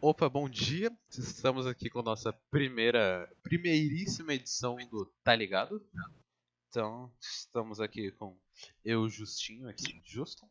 [0.00, 0.96] Opa, bom dia.
[1.10, 5.84] Estamos aqui com nossa primeira, primeiríssima edição do Tá Ligado?
[6.68, 8.38] Então, estamos aqui com
[8.84, 10.46] eu, Justinho, aqui, Justin.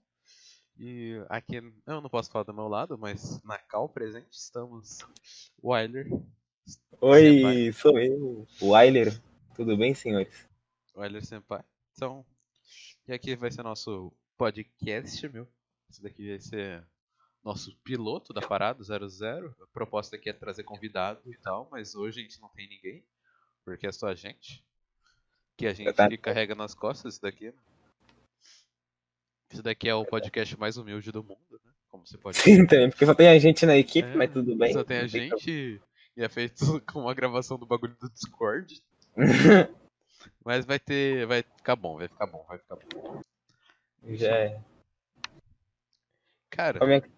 [0.78, 4.98] E aqui, eu não posso falar do meu lado, mas na cal presente estamos
[5.64, 6.10] Wyler.
[7.00, 7.72] Oi, Senpai.
[7.72, 9.22] sou eu, Wyler.
[9.56, 10.46] Tudo bem, senhores?
[10.94, 11.64] Wyler Senpai.
[11.94, 12.26] Então,
[13.08, 15.48] e aqui vai ser nosso podcast, meu.
[15.90, 16.86] Esse daqui vai ser
[17.48, 19.56] nosso piloto da parada 00.
[19.62, 23.04] A proposta aqui é trazer convidado e tal, mas hoje a gente não tem ninguém,
[23.64, 24.64] porque é só a gente.
[25.56, 26.10] Que a gente Tá.
[26.18, 27.54] carrega nas costas isso daqui, né?
[29.52, 31.72] Isso daqui é o podcast mais humilde do mundo, né?
[31.88, 34.56] Como você pode Sim, também, porque só tem a gente na equipe, É, mas tudo
[34.56, 34.74] bem.
[34.74, 35.82] Só tem a gente
[36.18, 36.58] e é feito
[36.94, 38.82] com uma gravação do bagulho do Discord.
[40.44, 41.26] Mas vai ter.
[41.26, 43.22] Vai ficar bom, vai ficar bom, vai ficar bom.
[44.10, 44.62] Já é.
[46.50, 47.10] Cara, Como é que-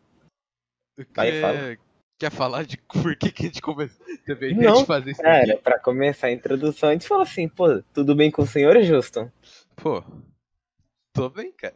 [1.06, 1.78] quer, fala.
[2.18, 4.06] quer falar de por que, que a gente começou?
[4.06, 5.62] A Não, de fazer isso Cara, aqui?
[5.64, 9.32] pra começar a introdução, a gente fala assim, pô, tudo bem com o senhor, Justin?
[9.76, 10.04] Pô,
[11.14, 11.76] tô bem, cara.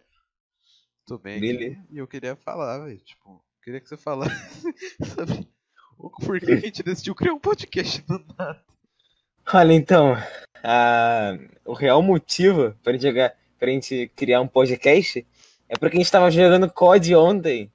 [1.06, 1.84] Tô bem Beleza.
[1.92, 2.98] e eu queria falar, velho.
[3.00, 4.62] Tipo, queria que você falasse
[5.16, 5.48] sobre
[5.98, 8.64] o por que a gente decidiu criar um podcast do nada.
[9.54, 10.16] Olha, então,
[10.64, 15.26] a- o real motivo pra gente, jogar, pra gente criar um podcast
[15.68, 17.70] é porque a gente tava jogando COD ontem.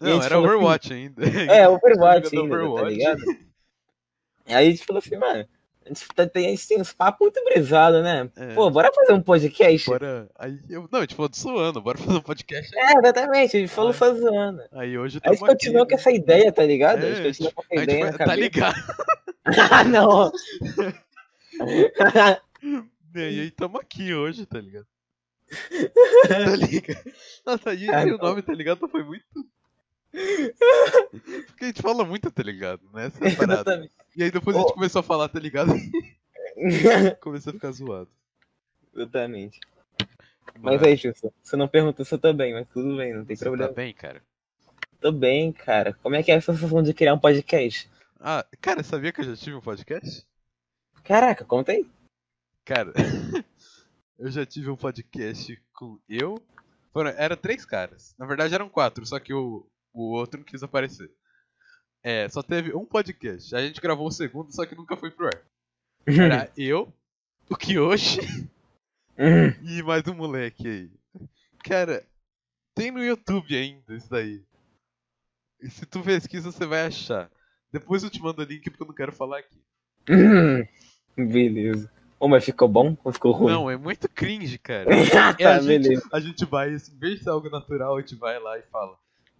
[0.00, 1.22] E a Não, gente era falou assim, Overwatch ainda.
[1.52, 2.94] É, Overwatch ainda, tá Overwatch.
[2.94, 3.22] ligado?
[4.46, 5.46] Aí a gente falou assim, mano,
[5.84, 8.30] a gente, tá- tem, a gente tem uns papos muito brisados, né?
[8.36, 8.54] É.
[8.54, 9.86] Pô, bora fazer um podcast?
[9.90, 10.28] Bora.
[10.38, 10.88] Aí eu.
[10.90, 12.82] Não, a gente falou zoando, bora fazer um podcast aí.
[12.94, 14.62] É, exatamente, a gente falou só zoando.
[14.72, 17.04] Aí hoje A gente aqui, com essa ideia, tá ligado?
[17.04, 18.40] a É, gente continua com A essa ideia vai- tá cabeça.
[18.40, 18.74] ligado?
[19.70, 20.30] Ah, não!
[23.14, 24.86] E aí tamo aqui hoje, tá ligado?
[26.28, 27.12] tá ligado?
[27.46, 28.86] Nossa, e Ah, aí o nome, tá ligado?
[28.88, 29.24] Foi muito.
[30.10, 32.82] Porque a gente fala muito, tá ligado?
[32.92, 33.06] Né?
[33.06, 33.90] Essa é parada.
[34.16, 35.72] E aí depois a gente começou a falar, tá ligado?
[37.20, 38.08] começou a ficar zoado.
[38.94, 39.60] Exatamente.
[40.60, 43.36] Mas aí, Gilson, você não perguntou se eu tô bem, mas tudo bem, não tem
[43.36, 43.68] Você problema.
[43.68, 44.22] tá bem, cara?
[45.00, 45.92] Tô bem, cara.
[46.02, 47.88] Como é que é a sensação de criar um podcast?
[48.18, 50.26] Ah, cara, sabia que eu já tive um podcast?
[51.04, 51.88] Caraca, conta aí.
[52.64, 52.92] Cara,
[54.18, 56.42] eu já tive um podcast com eu.
[56.92, 58.14] Foram, era três caras.
[58.18, 59.64] Na verdade eram quatro, só que o,
[60.02, 61.10] o outro não quis aparecer.
[62.02, 63.54] É, só teve um podcast.
[63.54, 65.42] A gente gravou o segundo, só que nunca foi pro ar.
[66.06, 66.92] Era eu,
[67.50, 68.20] o Kiyoshi
[69.18, 70.90] Hum, e mais um moleque aí.
[71.64, 72.06] Cara,
[72.74, 74.44] tem no YouTube ainda isso daí.
[75.60, 77.28] E se tu pesquisa, você vai achar.
[77.72, 79.60] Depois eu te mando o link porque eu não quero falar aqui.
[81.16, 81.90] Beleza.
[82.20, 83.52] Ô, mas ficou bom ou ficou ruim?
[83.52, 84.88] Não, é muito cringe, cara.
[84.88, 88.00] ah, É, a, tá, gente, a gente vai, em vez de ser algo natural, a
[88.00, 88.96] gente vai lá e fala: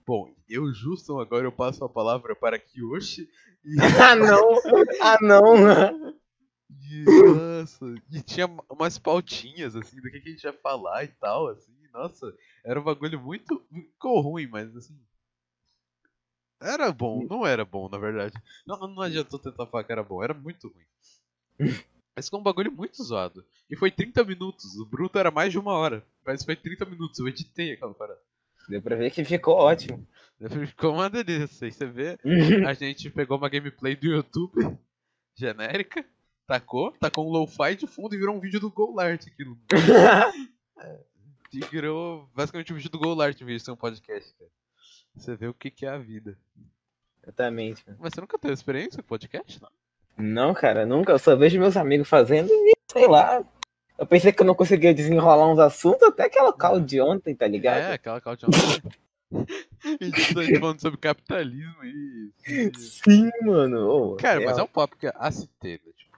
[0.09, 3.29] Bom, eu, Justin, agora eu passo a palavra para Kiyoshi.
[3.63, 4.55] E, Ah, não!
[5.03, 6.19] Ah, não!
[6.71, 11.09] e, nossa, e tinha umas pautinhas, assim, do que, que a gente ia falar e
[11.09, 11.75] tal, assim.
[11.93, 13.63] Nossa, era um bagulho muito.
[13.71, 14.99] Ficou ruim, mas assim.
[16.59, 18.35] Era bom, não era bom, na verdade.
[18.67, 20.87] Não, não adiantou tentar falar que era bom, era muito ruim.
[22.17, 23.45] Mas ficou um bagulho muito zoado.
[23.71, 26.05] E foi 30 minutos, o bruto era mais de uma hora.
[26.27, 28.21] Mas foi 30 minutos, eu editei aquela parada.
[28.69, 30.07] Deu pra ver que ficou ótimo.
[30.67, 31.71] Ficou uma delícia.
[31.71, 32.19] Você vê,
[32.67, 34.79] a gente pegou uma gameplay do YouTube,
[35.35, 36.05] genérica,
[36.47, 39.59] tacou, tacou um lo-fi de fundo e virou um vídeo do Golart aquilo.
[41.51, 44.51] E virou basicamente um vídeo do Golart em vez de ser um podcast, cara.
[45.15, 46.37] Você vê o que, que é a vida.
[47.23, 47.83] Exatamente.
[47.99, 49.61] Mas você nunca teve experiência com podcast?
[49.63, 49.71] Não.
[50.19, 51.13] Não, cara, nunca.
[51.13, 53.43] Eu só vejo meus amigos fazendo e sei lá.
[53.99, 57.49] Eu pensei que eu não conseguia desenrolar uns assuntos até aquela call de ontem, tá
[57.49, 57.79] ligado?
[57.79, 58.49] É, aquela caudião.
[59.85, 62.33] e a gente tá falando sobre capitalismo e.
[62.79, 63.89] Sim, mano.
[63.91, 64.67] Ô, Cara, mas é real.
[64.67, 66.17] um papo que é aceiteiro, tipo.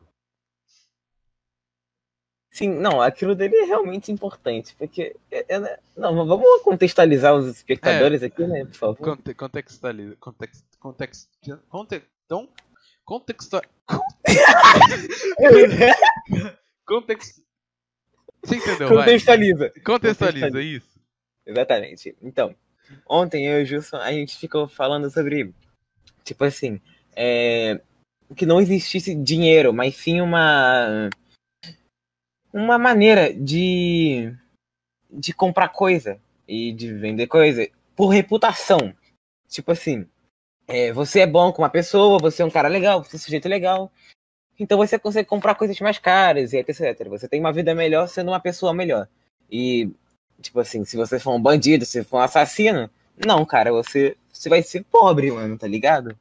[2.50, 5.16] Sim, não, aquilo dele é realmente importante, porque.
[5.30, 8.98] é- é- não, mas vamos contextualizar os espectadores aqui, né, por favor.
[8.98, 10.16] Conte contextualiza.
[10.20, 10.64] Context.
[10.78, 11.30] Context.
[11.70, 12.46] Conte então.
[13.06, 13.62] Contextua.
[16.84, 17.40] Context.
[18.42, 18.88] Você entendeu?
[18.88, 18.98] Vai.
[18.98, 19.72] Contextualiza.
[19.84, 21.00] Contextualiza isso.
[21.46, 22.16] Exatamente.
[22.22, 22.54] Então,
[23.08, 25.52] ontem eu e o Gilson, a gente ficou falando sobre,
[26.24, 26.80] tipo assim,
[27.14, 27.80] é,
[28.36, 31.10] que não existisse dinheiro, mas sim uma
[32.52, 34.32] uma maneira de
[35.10, 38.94] de comprar coisa e de vender coisa por reputação.
[39.48, 40.06] Tipo assim,
[40.68, 43.20] é, você é bom com uma pessoa, você é um cara legal, você é um
[43.20, 43.92] sujeito legal.
[44.60, 47.08] Então você consegue comprar coisas mais caras e etc.
[47.08, 49.08] Você tem uma vida melhor sendo uma pessoa melhor.
[49.50, 49.90] E
[50.40, 52.88] Tipo assim, se você for um bandido, se for um assassino,
[53.26, 56.16] não, cara, você, você vai ser pobre, mano, tá ligado?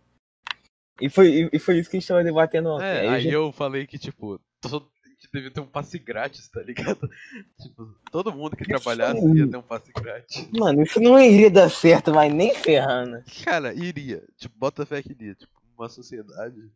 [0.99, 2.83] E foi, e foi isso que a gente tava debatendo ontem.
[2.85, 5.97] É, Aí aí gente- eu falei que, tipo, todo, a gente devia ter um passe
[5.97, 7.09] grátis, tá ligado?
[7.61, 10.49] Tipo, todo mundo que trabalhasse ia ter um passe grátis.
[10.51, 13.23] Mano, isso não iria dar certo, mas nem ferrando.
[13.45, 14.21] Cara, iria.
[14.35, 15.33] Tipo, bota fé que iria.
[15.35, 16.69] Tipo, uma sociedade.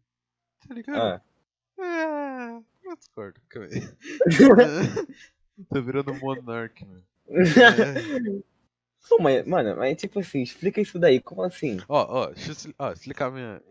[0.66, 0.98] Tá ligado?
[0.98, 1.22] Ah.
[1.84, 2.64] É.
[2.84, 3.42] Eu discordo.
[5.70, 7.04] Tô virando monarca, mano.
[7.30, 8.44] É.
[9.08, 11.78] Pô, mas, mano, mas tipo assim, explica isso daí, como assim?
[11.90, 13.62] Ó, ó, deixa eu ó, explicar minha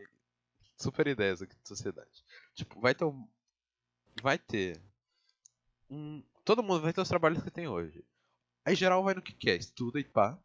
[0.77, 2.25] super ideias aqui de sociedade.
[2.55, 3.27] Tipo, vai ter um.
[4.21, 4.81] Vai ter.
[5.89, 6.23] Um.
[6.45, 8.05] Todo mundo vai ter os trabalhos que tem hoje.
[8.65, 10.39] Aí geral vai no que quer, estuda e pá.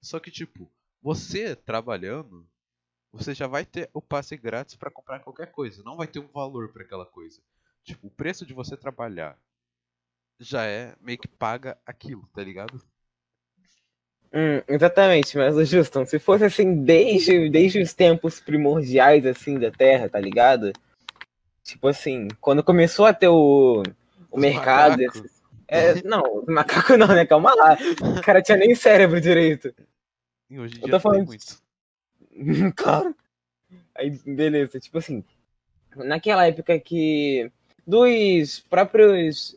[0.00, 0.70] Só que, tipo,
[1.02, 2.46] você trabalhando,
[3.14, 5.82] você já vai ter o passe grátis pra comprar qualquer coisa.
[5.84, 7.40] Não vai ter um valor pra aquela coisa.
[7.84, 9.38] Tipo, o preço de você trabalhar
[10.40, 12.82] já é meio que paga aquilo, tá ligado?
[14.32, 19.70] Hum, exatamente, mas o Justin, se fosse assim desde, desde os tempos primordiais assim da
[19.70, 20.72] Terra, tá ligado?
[21.62, 23.80] Tipo assim, quando começou a ter o,
[24.30, 25.00] o Os mercado.
[25.68, 27.24] é, não, os macacos não, né?
[27.24, 27.76] Calma lá.
[28.18, 29.72] O cara tinha nem cérebro direito.
[30.50, 31.63] E hoje em Eu dia tô tem falando- muito.
[32.76, 33.14] claro.
[33.94, 35.24] Aí, beleza, tipo assim,
[35.96, 37.50] naquela época que
[37.86, 39.56] dos próprios.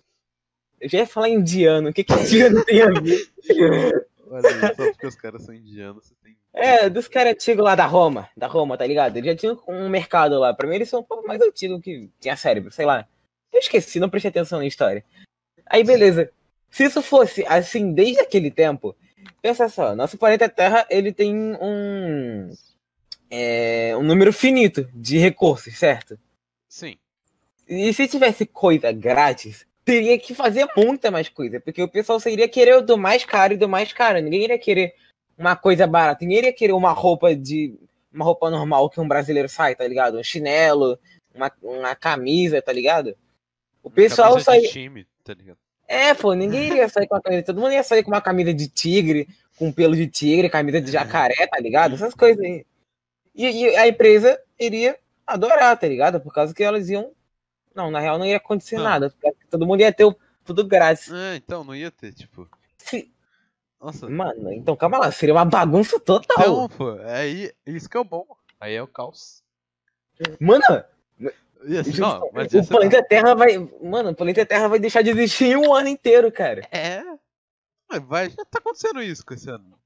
[0.79, 4.07] Eu já ia falar indiano, o que que indiano tem a ver?
[4.29, 6.37] Olha aí, só porque os caras são indianos, você tem.
[6.53, 9.15] É, dos caras antigos lá da Roma, da Roma, tá ligado?
[9.17, 10.53] Eles já tinham um mercado lá.
[10.53, 13.07] Pra mim, eles são um pouco mais antigos que tinha cérebro, sei lá.
[13.53, 15.03] Eu esqueci, não prestei atenção na história.
[15.65, 16.31] Aí, beleza.
[16.69, 18.95] Se isso fosse assim desde aquele tempo,
[19.41, 22.49] pensa só, nosso planeta Terra, ele tem um.
[23.29, 26.17] É, um número finito de recursos, certo?
[26.67, 26.97] Sim.
[27.67, 32.29] E se tivesse coisa grátis, teria que fazer muita mais coisa, porque o pessoal só
[32.29, 34.21] iria querer o do mais caro e do mais caro.
[34.21, 34.93] Ninguém iria querer
[35.37, 37.77] uma coisa barata, ninguém iria querer uma roupa de.
[38.13, 40.17] uma roupa normal que um brasileiro sai, tá ligado?
[40.17, 40.97] Um chinelo,
[41.33, 43.15] uma, uma camisa, tá ligado?
[43.83, 44.61] O pessoal sai.
[44.61, 45.57] time, tá ligado?
[45.87, 47.43] É, pô, ninguém iria sair com a camisa.
[47.43, 50.91] Todo mundo ia sair com uma camisa de tigre, com pelo de tigre, camisa de
[50.91, 51.95] jacaré, tá ligado?
[51.95, 52.65] Essas coisas aí.
[53.33, 56.19] E, e a empresa iria adorar, tá ligado?
[56.19, 57.11] Por causa que elas iam.
[57.73, 58.83] Não, na real não ia acontecer Não.
[58.83, 59.09] nada.
[59.09, 61.11] porque Todo mundo ia ter o- tudo grátis.
[61.11, 62.49] É, então não ia ter, tipo.
[62.77, 63.11] Se-
[63.79, 64.09] Nossa.
[64.09, 66.35] Mano, então calma lá, seria uma bagunça total.
[66.65, 67.51] Então, pô, aí.
[67.65, 68.25] Isso que é o bom.
[68.59, 69.43] Aí é o caos.
[70.39, 70.63] Mano,
[71.61, 73.57] Ser- justo- não, mas o planeta Terra vai.
[73.81, 76.67] Mano, o planeta Terra vai deixar de existir em um ano inteiro, cara.
[76.71, 77.03] É.
[77.89, 79.77] Mas vai, já tá acontecendo isso com esse ano.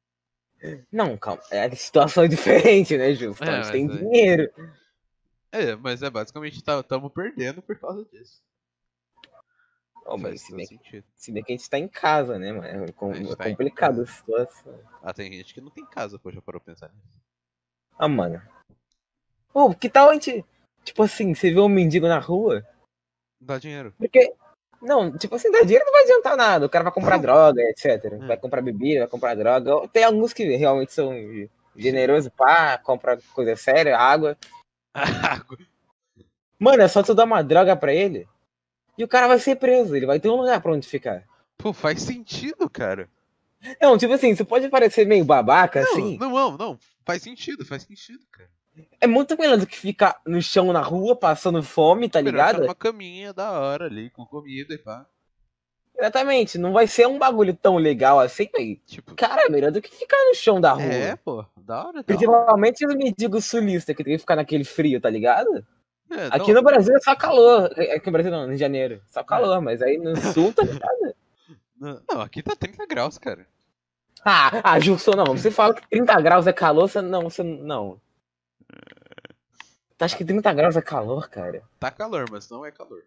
[0.92, 1.42] Não, calma.
[1.50, 3.44] É a situação é diferente, né, Justo?
[3.44, 3.98] É, a gente tem é.
[3.98, 4.54] dinheiro.
[5.52, 8.42] É, mas é basicamente estamos perdendo por causa disso.
[10.06, 11.04] Oh, mas se bem, sentido.
[11.16, 12.86] se bem que a gente tá em casa, né, mano?
[12.86, 14.80] É, com- A gente é tá complicado a situação.
[15.02, 17.08] Ah, tem gente que não tem casa, pô, já parou pra pensar nisso.
[18.00, 18.42] Ah, mano.
[19.54, 20.44] Pô, que tal a gente.
[20.84, 22.66] Tipo assim, você vê um mendigo na rua?
[23.40, 23.94] Dá dinheiro.
[23.98, 24.34] Porque.
[24.82, 26.66] Não, tipo assim, dar dinheiro não vai adiantar nada.
[26.66, 28.14] O cara vai comprar droga, etc.
[28.14, 28.28] Hum.
[28.28, 29.88] Vai comprar bebida, vai comprar droga.
[29.90, 31.14] Tem alguns que realmente são
[31.76, 34.36] generosos, pá, compra coisa séria, água.
[36.58, 38.28] Mano, é só tu dar uma droga pra ele
[38.98, 39.96] e o cara vai ser preso.
[39.96, 41.24] Ele vai ter um lugar pra onde ficar.
[41.58, 43.08] Pô, faz sentido, cara.
[43.80, 46.18] Não, tipo assim, você pode parecer meio babaca, Não, assim.
[46.18, 46.80] não, não, não.
[47.06, 48.50] Faz sentido, faz sentido, cara.
[49.00, 52.50] É muito melhor do que ficar no chão na rua, passando fome, tá Melhor ligado?
[52.56, 55.06] ficar numa caminha da hora ali, com comida e pá.
[55.98, 58.80] Exatamente, não vai ser um bagulho tão legal assim, velho.
[58.88, 60.86] Tipo, Cara, é melhor do que ficar no chão da rua.
[60.86, 61.84] é, pô, da hora.
[61.84, 62.04] Da hora.
[62.04, 65.66] Principalmente os mendigos sulistas que tem que ficar naquele frio, tá ligado?
[66.10, 67.72] É, Aqui não, no Brasil é só calor.
[67.78, 69.02] Aqui no Brasil não, no Janeiro.
[69.08, 71.16] Só calor, mas aí no sul tá ligado?
[72.10, 73.48] não, aqui tá 30 graus, cara.
[74.26, 75.38] Ah, ah, Justo, não.
[75.38, 78.00] Você fala que 30 graus é calor, você não, você não.
[80.02, 81.62] Tu acha que 30 graus é calor, cara?
[81.80, 83.06] Tá calor, mas não é calor.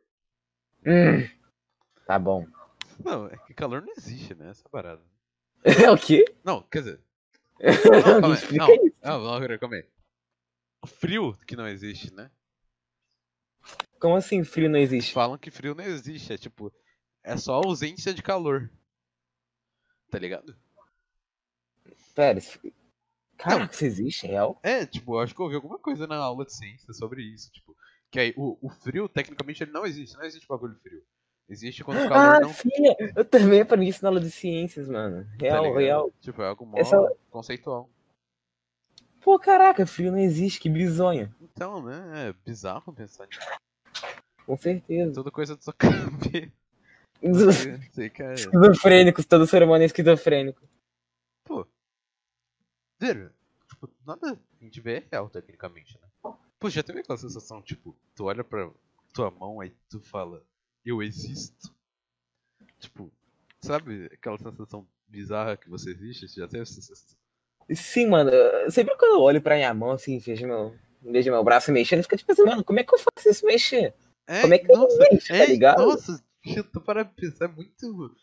[0.87, 1.29] Hum.
[2.07, 2.47] Tá bom.
[3.05, 4.51] Não, é que calor não existe, né?
[4.51, 5.03] Essa parada.
[5.65, 6.25] É o quê?
[6.45, 7.01] Não, quer dizer.
[7.59, 8.95] Não, calma aí.
[9.03, 9.89] Não, não, não, calma aí,
[10.87, 12.31] Frio que não existe, né?
[13.99, 15.13] Como assim frio não existe?
[15.13, 16.73] Falam que frio não existe, é tipo,
[17.25, 18.71] é só ausência de calor.
[20.11, 20.57] Tá ligado?
[22.15, 22.39] Pera,
[23.45, 24.59] Caraca, isso existe, real?
[24.63, 27.51] É, tipo, eu acho que eu ouvi alguma coisa na aula de ciência sobre isso,
[27.53, 27.77] tipo,
[28.11, 31.03] que aí o, o frio, tecnicamente, ele não existe, não existe bagulho frio.
[31.49, 32.49] Existe quando o calor Ah, não.
[32.55, 32.71] sim,
[33.15, 35.25] eu também aprendi isso na aula de ciências, mano.
[35.25, 35.79] tá Real, ligado?
[35.79, 36.13] real.
[36.21, 37.91] Tipo, é algo mó Essa- conceitual.
[39.21, 41.35] Pô, caraca, frio não existe, que bizonha.
[41.41, 43.41] Então, né, é bizarro pensar nisso.
[44.47, 45.13] Com certeza.
[45.15, 46.53] Toda coisa da sua cabeça.
[47.93, 48.35] Sei, cara.
[48.35, 50.61] Esquizofrênicos, todo ser humano é esquizofrênico.
[51.45, 51.67] Pô.
[53.05, 53.31] Ver,
[53.69, 56.09] tipo, nada a gente vê é real, tecnicamente, né?
[56.59, 58.71] Pô, já teve aquela sensação, tipo, tu olha pra
[59.13, 60.43] tua mão aí tu fala,
[60.87, 61.71] eu existo?
[62.81, 63.13] Tipo,
[63.61, 66.27] sabe aquela sensação bizarra que você existe?
[66.27, 67.19] Você já teve essa sensação?
[67.75, 68.31] Sim, mano.
[68.71, 72.17] Sempre quando eu olho pra minha mão, assim, vejo meu, vejo meu braço mexendo, fica
[72.17, 73.95] tipo assim, mano, como é que eu faço isso mexer?
[74.27, 75.85] É, Como é que eu nossa, mexo, tá é, ligado?
[75.85, 76.25] Nossa,
[76.73, 78.15] tu para pensar, é muito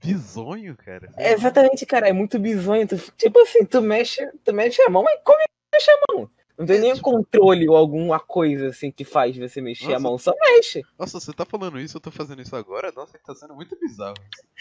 [0.00, 1.12] bizonho, cara.
[1.16, 2.86] É, exatamente, cara, é muito bizonho.
[2.86, 6.12] Tu, tipo assim, tu mexe, tu mexe a mão, mas como é que mexe a
[6.12, 6.30] mão?
[6.58, 9.88] Não tem É, nenhum tipo- controle ou alguma coisa assim que faz você mexer a
[9.90, 10.00] Nossa.
[10.00, 10.82] mão, só mexe.
[10.98, 12.90] Nossa, você tá falando isso, eu tô fazendo isso agora?
[12.90, 14.16] Nossa, tá sendo muito bizarro.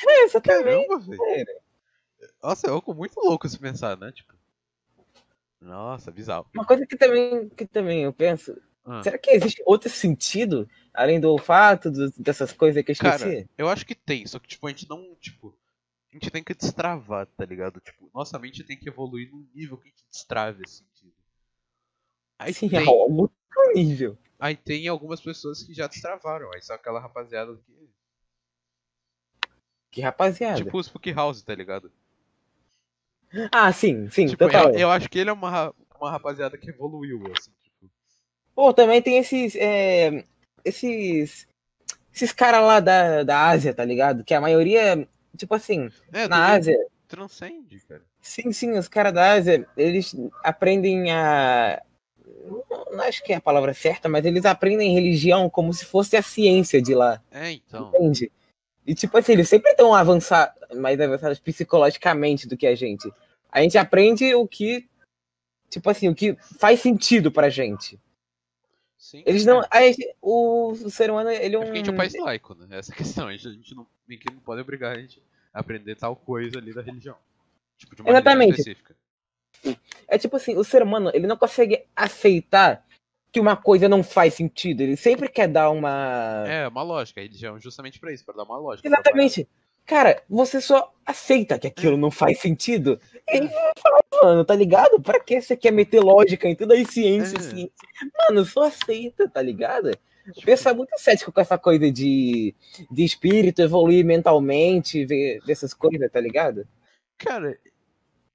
[0.07, 0.63] É, exatamente.
[0.88, 1.17] Caramba, velho.
[1.17, 1.57] cara.
[2.43, 4.12] Nossa, é algo muito louco se pensar, né?
[4.12, 4.34] Tipo.
[5.60, 6.46] Nossa, bizarro.
[6.53, 8.55] Uma coisa que também, que também eu penso,
[8.86, 13.36] Ah, será que existe outro sentido, além do olfato, do- dessas coisas que eu Cara,
[13.36, 13.48] esqueci?
[13.58, 15.58] eu acho que tem, só que tipo, a gente não, tipo.
[16.12, 17.80] A gente tem que destravar, tá ligado?
[17.82, 21.13] Tipo, nossa mente tem que evoluir num nível que a gente destrave esse sentido.
[22.39, 23.32] Aí Sim, tem, é outro
[23.75, 24.18] nível.
[24.39, 27.89] aí tem algumas pessoas que já destravaram, aí só aquela rapaziada que.
[29.92, 30.63] Que rapaziada.
[30.63, 31.89] Tipo o Spook House, tá ligado?
[33.51, 34.72] ah, sim, sim, Tipo, total.
[34.72, 37.89] eu, eu acho que ele é uma, uma rapaziada que evoluiu, assim, tipo.
[38.56, 39.56] Pô, também tem esses.
[39.56, 40.24] é,
[40.64, 41.48] esses.
[42.14, 44.24] Esses caras lá da, da Ásia, tá ligado?
[44.24, 46.76] Que a maioria, tipo assim, É, na Ásia,
[47.08, 48.02] transcende, cara.
[48.20, 51.80] sim, sim, os caras da Ásia, eles aprendem a.
[52.70, 56.16] Não, não acho que é a palavra certa, mas eles aprendem religião como se fosse
[56.18, 57.90] a ciência de lá, É, então.
[57.94, 58.32] entende?
[58.86, 63.12] E tipo assim, eles sempre estão avançar, mais avançados psicologicamente do que a gente.
[63.52, 64.88] A gente aprende o que.
[65.70, 68.00] Tipo assim, o que faz sentido pra gente.
[69.08, 69.24] Sim.
[69.26, 69.62] Eles não.
[69.72, 71.62] a gente- o, ser humano, ele é É um.
[71.64, 72.78] porque a gente é um país laico, né?
[72.78, 73.28] Essa é questão.
[73.30, 73.88] A gente, a gente não,
[74.34, 75.24] não pode obrigar a gente
[75.54, 77.16] a aprender tal coisa ali da religião.
[77.78, 78.60] Tipo, de uma Exatamente.
[78.60, 78.94] específica.
[80.10, 82.86] É tipo assim, o ser humano, ele não consegue aceitar
[83.32, 84.82] que uma coisa não faz sentido.
[84.82, 86.44] Ele sempre quer dar uma.
[86.46, 87.22] É, uma lógica.
[87.22, 88.90] A religião é justamente pra isso, pra dar uma lógica.
[88.90, 89.48] pra Exatamente.
[89.88, 93.00] Cara, você só aceita que aquilo não faz sentido.
[93.29, 93.39] E
[93.79, 95.01] falar, mano, tá ligado?
[95.01, 97.41] Pra que você quer meter lógica em tudo aí, ciência, É.
[97.41, 97.72] ciência?
[98.29, 99.91] Mano, só aceita, tá ligado?
[100.27, 102.53] O Tipo, pessoal é muito cético com essa coisa de,
[102.91, 106.67] de espírito, evoluir mentalmente, ver dessas coisas, tá ligado?
[107.17, 107.58] Cara,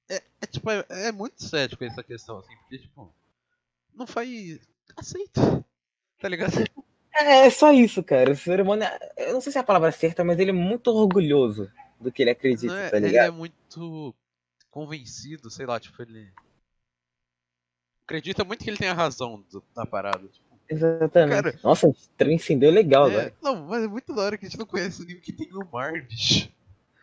[0.08, 3.14] é, é, tipo, é, é muito cético essa questão, assim, porque, tipo,
[3.94, 4.58] não faz.
[4.96, 5.62] Aceita.
[6.18, 6.52] Tá ligado?
[7.14, 8.32] É, é só isso, cara.
[8.32, 10.54] O ser humano, é- eu não sei se é a palavra certa, mas ele é
[10.54, 13.26] muito orgulhoso do que ele acredita, é- tá ele ligado?
[13.26, 14.14] é muito
[14.70, 16.28] convencido, sei lá, tipo, ele.
[18.04, 20.26] Acredita muito que ele tem a razão do- da parada.
[20.28, 20.44] Tipo.
[20.68, 21.42] Exatamente.
[21.42, 23.34] Cara- Nossa, transcendeu legal É, agora.
[23.42, 25.48] não, mas é muito da hora que a gente não conhece o nível que tem
[25.50, 26.50] no mar, bicho.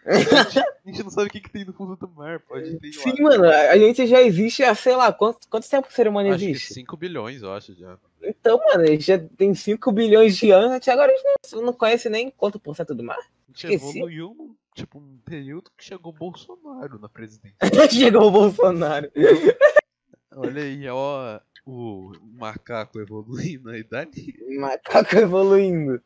[0.05, 0.11] A
[0.53, 2.87] gente, a gente não sabe o que, que tem no fundo do mar, pode ter
[2.95, 3.03] lá.
[3.03, 6.33] Sim, mano, a gente já existe há, sei lá, quanto, quanto tempo o ser humano
[6.33, 6.73] Acho existe?
[6.73, 7.97] 5 bilhões, eu acho, já.
[8.21, 11.73] Então, mano, ele já tem 5 bilhões de anos, até agora a gente não, não
[11.73, 13.17] conhece nem quanto por cento do mar.
[13.17, 13.73] A Esqueci.
[13.73, 17.57] evoluiu num, tipo, um período que chegou o Bolsonaro na presidência.
[17.89, 19.11] Chegou o Bolsonaro.
[20.35, 24.35] Olha aí, ó, o macaco evoluindo aí, Dani.
[24.57, 26.01] Macaco evoluindo.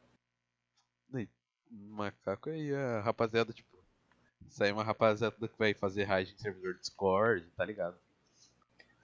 [1.93, 3.77] Macaco aí, a rapaziada, tipo,
[4.47, 7.97] sai uma rapaziada que vai fazer raid em servidor Discord, tá ligado?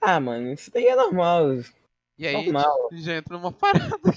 [0.00, 1.58] Ah, mano, isso daí é normal.
[2.20, 2.88] E aí Normal.
[2.90, 3.50] a gente já entra numa
[3.98, 4.12] parada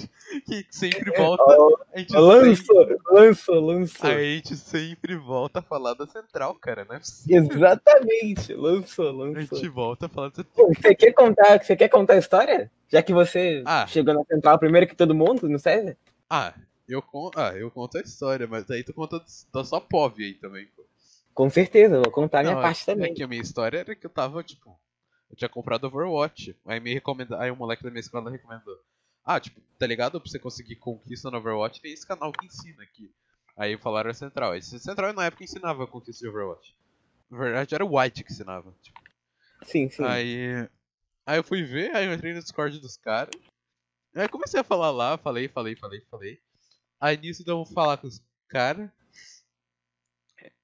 [0.46, 1.42] que sempre volta.
[1.48, 4.10] Ó, A gente, Lançou, sempre, lançou, lançou.
[4.10, 7.48] a gente sempre volta a falar da central, cara, é possível.
[7.50, 9.58] Exatamente, lançou, A lançou.
[9.58, 10.68] gente volta a falar da central.
[10.74, 12.70] Você quer contar, você quer contar a história?
[12.90, 13.88] Já que você Ah.
[13.88, 15.96] chegou na central primeiro que todo mundo, não serve?
[16.30, 16.54] Ah,
[16.88, 19.22] eu conto, ah, eu conto a história, mas aí tu conta
[19.54, 20.84] da sua POV aí também, pô.
[21.34, 23.14] Com certeza, vou contar a minha Não, parte é também.
[23.14, 24.78] que a minha história era que eu tava, tipo,
[25.34, 26.56] eu tinha comprado Overwatch.
[26.64, 28.80] Aí me recomenda, aí o moleque da minha escola recomendou.
[29.26, 30.22] Ah, tipo, tá ligado?
[30.22, 33.12] Pra você conseguir conquista no Overwatch, tem esse canal que ensina aqui.
[33.58, 34.56] Aí falaram a Central.
[34.56, 36.76] Esse Central na época ensinava a conquista de Overwatch.
[37.32, 38.72] Na verdade era o White que ensinava.
[38.80, 39.02] Tipo.
[39.64, 40.04] Sim, sim.
[40.04, 40.70] Aí.
[41.26, 43.34] Aí eu fui ver, aí eu entrei no Discord dos caras.
[44.14, 46.40] Aí comecei a falar lá, falei, falei, falei, falei.
[47.02, 48.88] Aí nisso eu vou falar com os caras.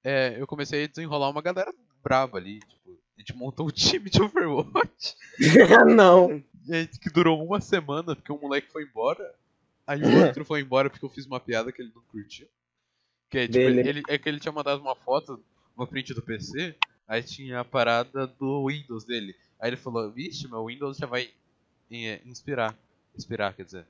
[0.04, 4.08] É, eu comecei a desenrolar uma galera brava ali, tipo, a gente montou um time
[4.08, 5.14] de Overwatch.
[5.94, 6.42] não.
[6.66, 9.34] E aí, que durou uma semana, porque um moleque foi embora.
[9.86, 12.48] Aí o outro foi embora porque eu fiz uma piada que ele não curtiu.
[13.28, 13.88] Que é, tipo, Beleza.
[13.88, 15.38] ele, é que ele tinha mandado uma foto
[15.76, 16.74] no print do PC,
[17.06, 19.36] aí tinha a parada do Windows dele.
[19.58, 21.30] Aí ele falou, vixe, meu Windows já vai
[21.90, 22.74] eh, inspirar.
[23.14, 23.86] Expirar, quer dizer.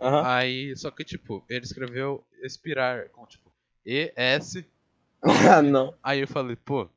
[0.00, 0.22] Aham.
[0.26, 3.52] Aí, só que tipo, ele escreveu expirar com tipo
[3.84, 4.64] ES.
[5.24, 5.94] Ah, não.
[6.02, 6.90] Aí eu falei, pô,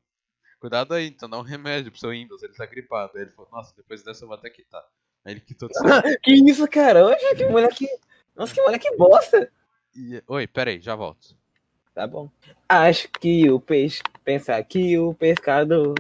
[0.60, 3.14] cuidado aí, então dá um remédio pro seu Windows, ele tá gripado.
[3.16, 4.84] Aí ele falou, nossa, depois dessa eu vou até quitar.
[5.24, 6.20] Aí ele quitou do server.
[6.22, 7.06] que isso, cara?
[7.06, 7.88] Oxe, que moleque.
[8.36, 9.52] Nossa, que moleque bosta.
[9.96, 10.22] E...
[10.28, 11.36] Oi, peraí, já volto.
[11.94, 12.30] Tá bom.
[12.68, 14.02] Acho que o peixe.
[14.24, 15.96] Pensar que o pescador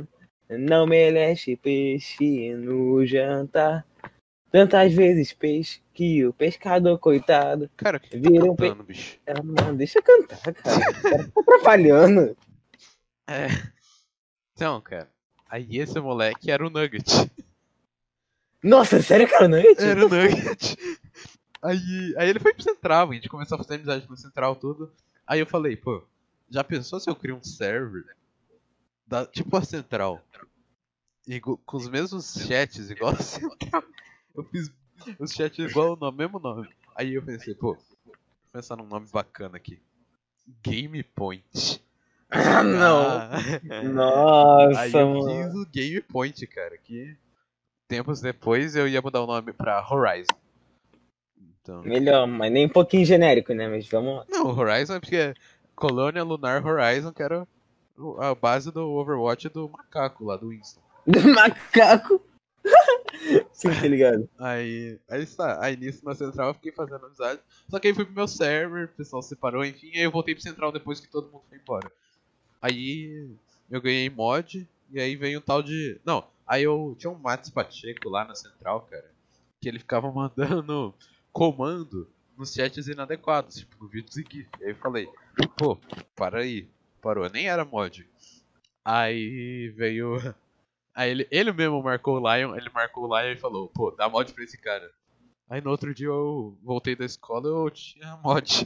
[0.50, 3.86] não merece peixe no jantar.
[4.52, 7.70] Tantas vezes peixe que o pescador, coitado.
[7.78, 9.20] Cara, que, Vira tá um pe- cantando, bicho?
[9.28, 10.78] Ah, mano, deixa eu cantar, cara.
[10.78, 12.38] O cara tá atrapalhando.
[13.28, 13.48] É.
[14.56, 15.10] Então, cara.
[15.50, 17.06] Aí esse moleque era o Nugget.
[18.64, 19.64] Nossa, sério, cara, não é?
[19.78, 20.78] Era o Nugget.
[21.62, 24.92] Aí, aí ele foi pro Central, a gente começou a fazer amizade no Central tudo.
[25.28, 26.04] Aí eu falei, pô,
[26.50, 28.06] já pensou se eu crio um server?
[29.08, 30.22] Da, tipo a Central.
[31.28, 33.84] Igu- com os mesmos chats, igual a Central.
[34.36, 34.72] Eu fiz
[35.20, 36.70] os chats igual no mesmo nome.
[36.96, 37.74] Aí eu pensei, pô,
[38.06, 38.16] vou
[38.54, 39.80] pensar num nome bacana aqui.
[40.64, 41.84] Game Point.
[42.30, 43.08] Ah, não.
[43.08, 43.30] Ah.
[43.70, 45.44] Aí Nossa, eu mano.
[45.44, 47.16] fiz o Game Point, cara, que
[47.88, 50.34] tempos depois eu ia mudar o nome pra Horizon.
[51.62, 53.68] Então, Melhor, mas nem um pouquinho genérico, né?
[53.68, 54.26] Mas vamos lá.
[54.30, 55.34] não, Horizon é porque é
[55.76, 57.48] Colônia Lunar Horizon, que era
[58.20, 60.82] a base do Overwatch do macaco lá do Winston.
[61.36, 62.22] Macaco.
[63.52, 64.30] Sim, tá ligado?
[64.38, 67.40] Aí, aí está, aí nisso na Central eu fiquei fazendo amizade.
[67.70, 70.36] Só que aí fui pro meu server, o pessoal se separou, enfim, aí eu voltei
[70.36, 71.92] pro Central depois que todo mundo foi embora.
[72.62, 73.30] Aí
[73.70, 76.00] eu ganhei mod, e aí veio um tal de.
[76.06, 79.10] Não, aí eu tinha um Mats Pacheco lá na Central, cara,
[79.62, 80.94] que ele ficava mandando
[81.32, 82.08] comando
[82.38, 84.50] nos chats inadequados, tipo no vídeos e GIF.
[84.62, 85.10] Aí eu falei,
[85.58, 85.78] pô,
[86.16, 86.68] para aí,
[87.02, 88.08] parou, nem era mod.
[88.84, 90.18] Aí veio.
[90.94, 94.08] Aí ele, ele mesmo marcou o Lion, ele marcou o Lion e falou, pô, dá
[94.08, 94.90] mod pra esse cara.
[95.50, 98.66] Aí no outro dia eu voltei da escola eu tinha mod.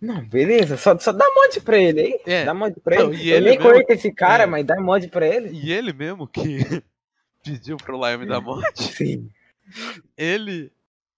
[0.00, 0.76] Não, beleza.
[0.76, 2.20] Só, só dá mod pra ele aí.
[2.26, 2.44] É.
[2.44, 3.22] Dá mod pra Não, ele.
[3.24, 4.46] e eu ele nem mesmo- conheço esse cara, É.
[4.46, 5.50] mas dá mod pra ele.
[5.50, 6.58] E ele mesmo que
[7.42, 9.28] pediu pro Lion me dar mod, Sim.
[10.16, 10.70] ele,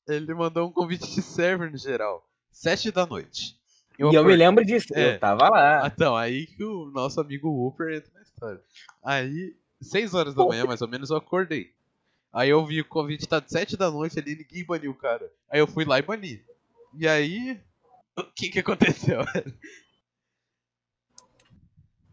[0.08, 2.26] ele mandou um convite de server no geral.
[2.50, 3.56] Sete da noite.
[3.98, 4.88] e eu me acordei- lembro disso.
[4.94, 5.14] É.
[5.14, 5.86] Eu tava lá.
[5.86, 8.60] Então, aí que o nosso amigo Whooper entra na história.
[9.04, 11.70] Aí, 6 horas da manhã, mais ou menos, eu acordei.
[12.32, 15.30] Aí eu vi o convite tá de 7 da noite ali, ninguém baniu o cara.
[15.50, 16.42] Aí eu fui lá e bani.
[16.98, 17.58] E aí,
[18.20, 19.20] o que que aconteceu?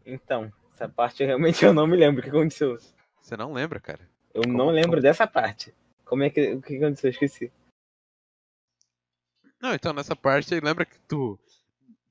[0.04, 2.78] Então, essa parte eu realmente eu não me lembro o que aconteceu.
[3.20, 4.08] Você não lembra, cara?
[4.32, 5.02] Eu Como- não lembro como?
[5.02, 5.74] dessa parte.
[6.04, 7.08] Como é que o que aconteceu?
[7.08, 7.52] Eu esqueci.
[9.60, 11.38] Não, então nessa parte aí, lembra que tu.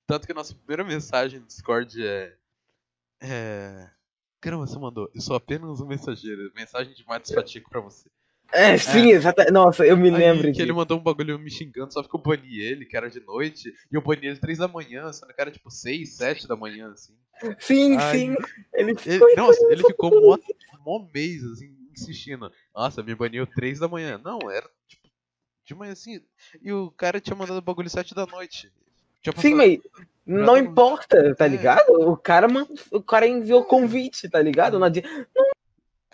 [0.05, 2.37] Tanto que a nossa primeira mensagem no Discord é.
[3.21, 3.89] É.
[4.39, 5.09] Caramba, você mandou.
[5.13, 6.51] Eu sou apenas um mensageiro.
[6.55, 8.09] Mensagem de Matos Fatico pra você.
[8.51, 9.51] É, sim, exatamente.
[9.53, 10.61] Nossa, eu me Aí lembro que disso.
[10.63, 13.73] ele mandou um bagulho me xingando, só que eu bani ele, que era de noite,
[13.91, 16.91] e eu bani ele 3 da manhã, sendo que era tipo 6, 7 da manhã,
[16.91, 17.13] assim.
[17.59, 18.35] Sim, Ai, sim.
[18.73, 20.37] Ele Ele, nossa, ele ficou mó,
[20.83, 22.51] mó mês, assim, insistindo.
[22.75, 24.19] Nossa, me baniu 3 da manhã.
[24.23, 25.07] Não, era tipo,
[25.65, 26.21] de manhã assim.
[26.61, 28.71] E o cara tinha mandado o bagulho 7 da noite.
[29.35, 29.77] Sim, mas
[30.25, 31.49] não importa, tá É.
[31.49, 31.89] ligado?
[31.89, 34.79] O cara, man- o cara enviou convite, tá ligado?
[34.79, 35.03] Não, adi-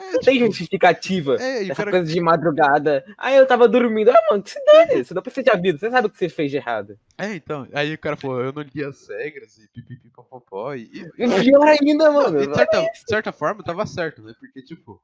[0.09, 1.35] É, não tem tipo, justificativa.
[1.41, 1.91] É, Essa cara.
[1.91, 3.03] coisa de madrugada.
[3.17, 4.09] Aí eu tava dormindo.
[4.09, 5.03] Ah, mano, que se dane.
[5.03, 5.79] Você não precisa de aviso.
[5.79, 6.97] Você sabe o que você fez de errado.
[7.17, 7.67] É, então.
[7.73, 10.73] Aí o cara falou, eu não li as regras e pipipi popopó.
[10.75, 12.39] E, e, pior ainda, mano.
[12.47, 14.33] de, certa, de certa forma tava certo, né?
[14.39, 15.01] Porque, tipo,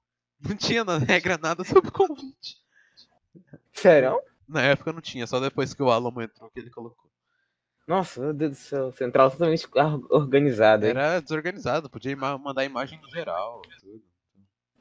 [0.48, 2.58] não tinha na regra nada sobre convite.
[3.74, 4.20] Sério?
[4.48, 7.10] Na época não tinha, só depois que o Alamo entrou que ele colocou.
[7.88, 8.92] Nossa, meu Deus do céu.
[8.92, 10.92] Central totalmente or- organizado, hein?
[10.92, 13.62] Era desorganizado, podia mandar imagem no geral.
[13.80, 14.04] Tudo.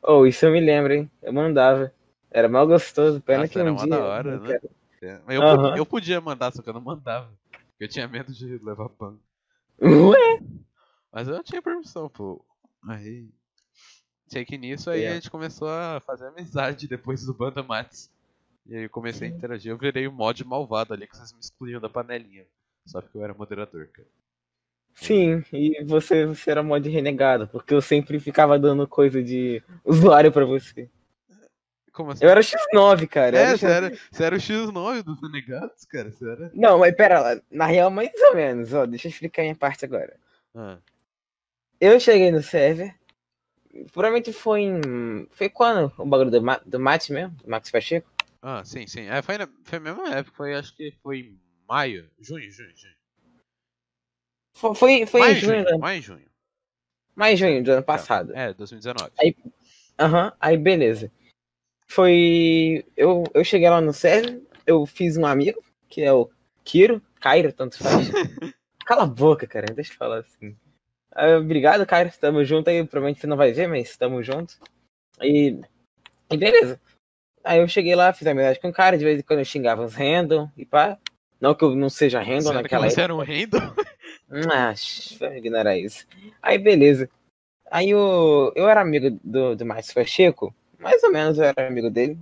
[0.02, 1.10] Oh, isso eu me lembro, hein?
[1.22, 1.92] Eu mandava.
[2.30, 3.20] Era mal gostoso.
[3.20, 3.88] Pena Nossa, que um era mó dia.
[3.88, 4.58] da hora, não né?
[5.00, 5.76] É, mas eu, Aham.
[5.76, 7.30] eu podia mandar, só que eu não mandava.
[7.50, 9.16] Porque eu tinha medo de levar ban.
[9.80, 10.40] Ué?
[11.12, 12.44] Mas eu tinha permissão, pô.
[12.86, 13.28] Aí.
[14.26, 15.12] Sei que nisso aí É.
[15.12, 18.10] a gente começou a fazer amizade depois do Banda Mats.
[18.66, 19.70] E aí eu comecei a interagir.
[19.72, 22.44] Eu virei o mod malvado ali que vocês me excluíam da panelinha.
[22.84, 24.08] Só porque eu era moderador, cara.
[25.00, 30.32] Sim, e você, você era mod renegado, porque eu sempre ficava dando coisa de usuário
[30.32, 30.90] pra você.
[31.92, 32.24] Como assim?
[32.24, 33.36] Eu era X9, cara.
[33.38, 33.70] É, era você X9.
[33.70, 36.10] era, você era o X9 dos renegados, cara.
[36.10, 36.50] Você era.
[36.52, 37.40] Não, mas pera lá.
[37.50, 38.72] Na real, mais ou menos.
[38.72, 40.16] Ó, deixa eu explicar a minha parte agora.
[40.54, 40.78] Ah,
[41.80, 42.92] Eu cheguei no server.
[43.92, 45.28] Provavelmente foi em.
[45.30, 45.92] Foi quando?
[45.96, 46.60] O bagulho do, Ma...
[46.66, 47.36] do Mate mesmo?
[47.36, 48.10] Do Max Pacheco?
[48.42, 49.06] ah sim, sim.
[49.08, 52.10] É, foi, na, foi a mesma época, foi, acho que foi em maio.
[52.20, 52.97] Junho, junho, junho.
[54.58, 55.78] Foi, foi, em junho, junho, né?
[55.78, 56.26] maio e junho.
[57.14, 58.34] mais junho do ano passado.
[58.34, 59.12] É, 2019.
[59.98, 61.12] Aham, aí beleza.
[61.86, 62.84] Foi.
[62.96, 66.28] Eu, eu cheguei lá no server, eu fiz um amigo, que é o
[66.64, 68.10] Kiro, Cairo, tanto faz.
[68.84, 70.56] Cala a boca, cara, deixa eu falar assim.
[71.14, 72.84] Ah, obrigado, Cairo, tamo junto aí.
[72.84, 74.58] Provavelmente você não vai ver, mas tamo junto.
[75.22, 75.60] E,
[76.30, 76.80] e beleza.
[77.44, 79.84] Aí eu cheguei lá, fiz amizade com o cara, de vez em quando eu xingava
[79.84, 80.98] os random e pá.
[81.40, 83.02] Não que eu não seja random que naquela você época.
[83.02, 83.74] era um random?
[84.30, 84.74] Ah,
[85.18, 86.06] vamos ignorar isso.
[86.42, 87.08] Aí, beleza.
[87.70, 91.88] Aí eu, eu era amigo do, do Márcio Pacheco, mais ou menos eu era amigo
[91.88, 92.18] dele.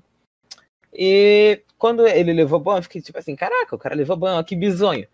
[0.92, 4.54] E quando ele levou ban, eu fiquei tipo assim, caraca, o cara levou ban, que
[4.54, 5.06] bizonho.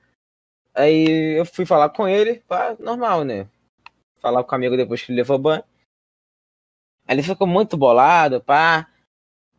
[0.75, 3.49] Aí eu fui falar com ele, pá, normal, né?
[4.21, 5.62] Falar com o amigo depois que ele levou ban.
[7.07, 8.88] Aí ele ficou muito bolado, pá.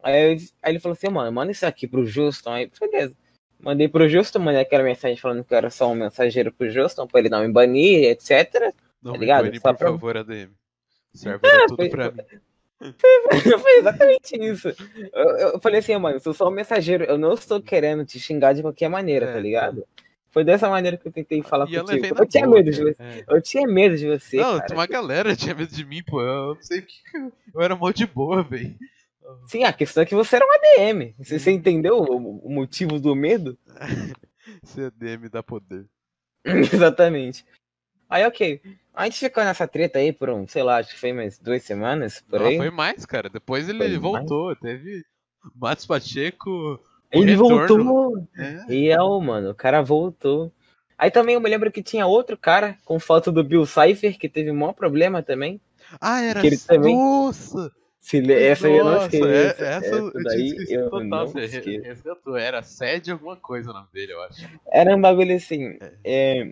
[0.01, 2.49] Aí, aí ele falou assim, mano, manda isso aqui pro Justin.
[2.49, 3.15] Aí, beleza.
[3.63, 7.07] Mandei pro Justin, mandei aquela mensagem falando que eu era só um mensageiro pro Justin,
[7.07, 8.73] pra ele não me banir, etc.
[9.01, 9.45] Não Tá me ligado?
[9.45, 10.51] bane, por pra- favor, ADM.
[11.13, 12.21] Serve era tudo foi- pra mim.
[13.61, 14.67] Foi exatamente isso.
[15.13, 18.19] Eu, eu falei assim, mano, eu sou só um mensageiro, eu não estou querendo te
[18.19, 19.85] xingar de qualquer maneira, É, tá ligado?
[20.31, 22.05] Foi dessa maneira que eu tentei falar E eu contigo.
[22.07, 22.95] Eu, na tinha boa, medo de você.
[23.03, 23.23] É.
[23.29, 24.73] Eu tinha medo de você, Não, cara.
[24.73, 26.19] uma galera tinha medo de mim, pô.
[26.21, 26.93] Eu não sei o que.
[27.13, 28.75] eu- Eu era mó de boa, velho.
[29.47, 31.13] Sim, a questão é que você era um ADM.
[31.17, 33.57] Você, você entendeu o, o motivo do medo?
[34.63, 35.85] Esse ADM dá poder.
[36.45, 37.45] Exatamente.
[38.09, 38.61] Aí, ok.
[38.93, 41.63] A gente ficou nessa treta aí por um, sei lá, acho que foi mais duas
[41.63, 42.57] semanas, por Não, aí.
[42.57, 43.27] foi mais, cara.
[43.29, 44.55] Depois ele Foi voltou.
[44.55, 45.03] Teve
[45.55, 46.49] Matos Pacheco.
[46.51, 46.79] o
[47.11, 47.83] Ele retorno.
[47.83, 48.27] voltou.
[48.37, 48.65] É.
[48.67, 50.51] Real, mano, o cara voltou.
[50.95, 54.29] Aí também eu me lembro que tinha outro cara com foto do Bill Cipher, que
[54.29, 55.59] teve um maior problema também.
[55.99, 56.39] Ah, era.
[56.39, 57.71] Que ele também- Nossa!
[58.05, 59.25] Se le- Essa aí eu não Nossa, esqueço.
[59.27, 61.03] é- essa, essa daí eu total.
[61.05, 62.35] não resgatou.
[62.37, 64.45] Era sede alguma coisa o nome dele, eu acho.
[64.69, 65.77] Era um bagulho assim.
[66.03, 66.51] é,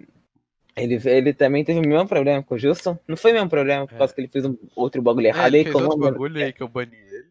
[0.77, 2.97] ele, ele também teve o mesmo problema com o Justin.
[3.05, 3.97] Não foi o mesmo problema, por É.
[3.97, 5.63] causa que ele fez um outro bagulho É, errado ele aí.
[5.65, 7.27] fez outro bagulho aí que eu bani ele.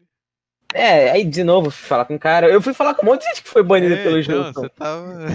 [0.71, 2.47] É, aí de novo fui falar com o cara.
[2.47, 4.53] Eu fui falar com um monte de gente que foi banida É, pelo então, Justin.
[4.61, 5.27] você tava.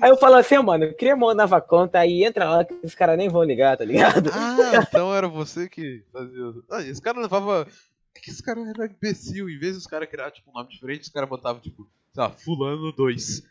[0.00, 3.16] Aí eu falo assim, mano, queria uma nova conta, aí entra lá que os caras
[3.16, 4.30] nem vão ligar, tá ligado?
[4.32, 6.52] Ah, então era você que fazia.
[6.70, 7.66] Ah, esse cara levava.
[8.14, 9.48] É que esse cara era imbecil.
[9.48, 12.30] Em vez dos caras criar tipo, um nome diferente, os caras botavam, tipo, sei lá,
[12.30, 13.42] Fulano 2.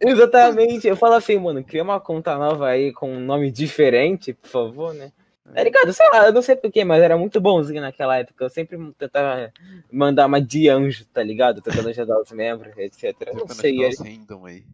[0.00, 0.86] Exatamente.
[0.86, 4.94] Eu falo assim, mano, cria uma conta nova aí com um nome diferente, por favor,
[4.94, 5.12] né?
[5.54, 5.92] Tá ligado?
[5.92, 8.44] Sei lá, eu não sei porquê, mas era muito bonzinho naquela época.
[8.44, 9.52] Eu sempre tentava
[9.92, 11.62] mandar uma de anjo, tá ligado?
[11.62, 13.14] Tentando ajudar os membros, etc.
[13.26, 13.86] Eu não sei.
[13.86, 14.64] os random aí.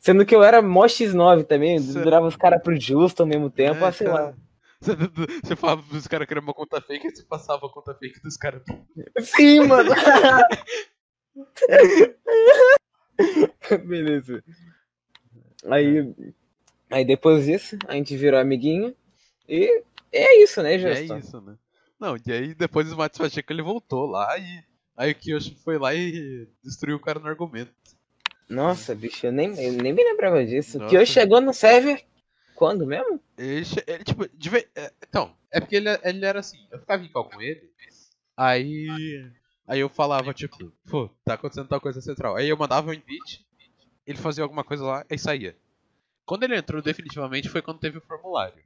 [0.00, 3.50] Sendo que eu era mó X9 também, Cê- durava os caras pro justo ao mesmo
[3.50, 4.34] tempo, É, ah, sei cara, lá.
[5.44, 8.36] Você, falava pros caras criar uma conta fake e você passava a conta fake dos
[8.38, 8.62] caras.
[9.20, 9.90] Sim, mano.
[13.86, 14.42] Beleza.
[15.66, 16.14] Aí,
[16.90, 18.94] aí depois disso, a gente virou amiguinho.
[19.48, 19.82] E
[20.12, 21.56] é isso, né, E é isso, né?
[21.98, 24.64] Não, e aí depois o Matos Pacheco ele voltou lá e.
[24.96, 27.70] Aí o Kyoshi foi lá e destruiu o cara no argumento.
[28.50, 30.78] Nossa, bicho, eu nem, eu nem me lembrava disso.
[30.78, 30.90] Nossa.
[30.90, 32.04] Que hoje chegou no server.
[32.54, 33.20] Quando mesmo?
[33.38, 37.08] Ele, ele, tipo, de é, então, é porque ele, ele era assim, eu ficava em
[37.08, 37.70] call com ele,
[38.36, 39.30] aí.
[39.66, 42.34] Aí eu falava, tipo, pô, tá acontecendo tal coisa central.
[42.34, 43.46] Aí eu mandava um invite,
[44.04, 45.56] ele fazia alguma coisa lá e saía.
[46.26, 48.62] Quando ele entrou definitivamente foi quando teve o formulário.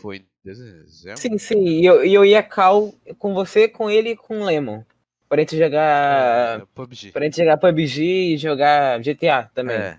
[0.00, 1.20] Foi em dezembro?
[1.20, 1.64] Sim, sim.
[1.64, 4.84] E eu, e eu ia cal com você, com ele e com o Lemon.
[5.32, 6.60] Pra gente jogar.
[6.60, 7.10] É, PUBG.
[7.10, 8.02] Pra gente jogar PUBG
[8.34, 9.76] e jogar GTA também.
[9.78, 9.98] É,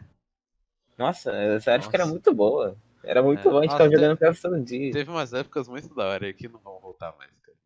[0.95, 2.11] Nossa, essa época era Nossa.
[2.13, 2.77] muito boa.
[3.03, 3.51] Era muito É.
[3.51, 4.91] bom, a gente Nossa, jogando PS todo dia.
[4.91, 7.57] teve umas épocas muito da hora que não vão voltar mais, cara.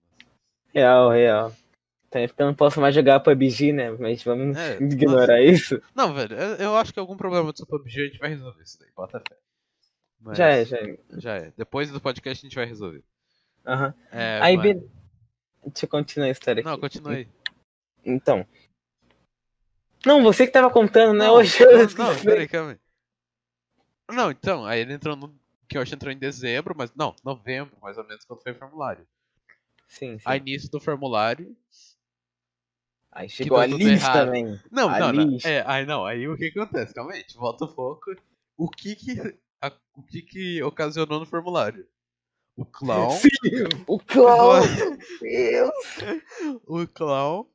[0.73, 1.53] Real, real.
[2.09, 3.91] Também porque eu não posso mais jogar PUBG, né?
[3.91, 5.81] Mas vamos É, ignorar isso.
[5.93, 8.79] Não, velho, eu, acho que algum problema do seu PUBG a gente vai resolver isso
[8.79, 9.35] daí, bota fé.
[10.21, 10.97] Mas Já é, já é.
[11.17, 11.51] Já é.
[11.57, 13.03] Depois do podcast a gente vai resolver.
[13.65, 13.93] Aham.
[14.09, 14.87] É, Aí, mas- be...
[15.65, 16.69] deixa eu continuar a história aqui.
[16.69, 17.27] Não, continua aí.
[18.05, 18.45] Então.
[20.05, 21.25] Não, você que tava contando, né?
[21.25, 22.79] Não, Hoje eu não, não, peraí, calma aí.
[24.09, 25.37] Não, então, aí ele entrou no.
[25.67, 26.93] Que eu acho que entrou em dezembro, mas.
[26.95, 29.05] Não, novembro, mais ou menos, quando foi o formulário.
[29.87, 30.23] Sim, sim.
[30.25, 31.55] Aí nisso do formulário.
[33.11, 34.25] Aí chegou a errado.
[34.27, 34.59] também.
[34.71, 35.37] Não, A não, não.
[35.43, 36.93] É, aí não, aí o que acontece?
[36.93, 38.15] Calma aí, volta o foco.
[38.55, 39.19] O que que.
[39.61, 41.87] a- o que que ocasionou no formulário?
[42.55, 43.09] O clown.
[43.17, 43.29] Sim,
[43.87, 44.61] o clown.
[45.21, 46.61] Meu Deus.
[46.65, 47.47] o clown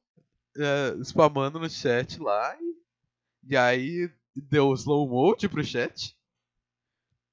[0.58, 6.14] é, spamando no chat lá e, e aí deu slow mode pro chat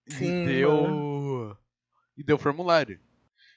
[0.08, 1.58] Sim, e deu
[2.17, 2.99] e deu formulário.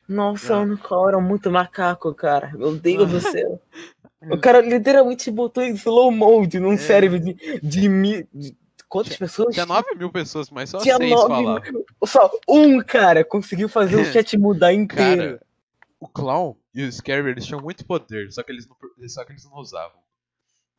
[0.09, 0.62] Nossa, Ah.
[0.62, 2.53] o clown era muito macaco, cara.
[2.55, 3.61] Meu Deus do céu.
[4.31, 6.77] O cara literalmente botou em slow mode num É.
[6.77, 8.57] cérebro de, de, mi- de-
[8.88, 9.55] Quantas pessoas?
[9.55, 11.85] Tinha 9 mil pessoas, mas só Tinha 6 nove falavam.
[12.05, 15.38] Só um cara conseguiu fazer o chat mudar inteiro.
[15.38, 15.46] Cara,
[16.03, 18.77] o clown e o Scary eles tinham muito poder, só que eles não,
[19.09, 20.03] só que eles não usavam.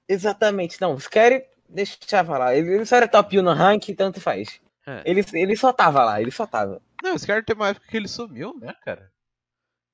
[0.07, 0.81] Exatamente.
[0.81, 1.43] Não, os caras.
[1.69, 2.55] Deixa eu falar.
[2.55, 4.59] Ele ele só era top 1 no rank, tanto faz.
[4.85, 5.01] É.
[5.05, 6.81] Ele, ele só tava lá, ele só tava.
[7.01, 9.09] Não, o Scary tem uma época que ele sumiu, né, cara?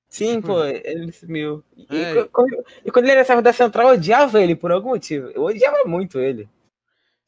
[0.10, 1.64] Sim, pô, ele sumiu.
[1.78, 2.24] E, É.
[2.26, 5.28] quando, e quando ele era servo da central, eu odiava ele por algum motivo.
[5.28, 6.50] Eu odiava muito ele.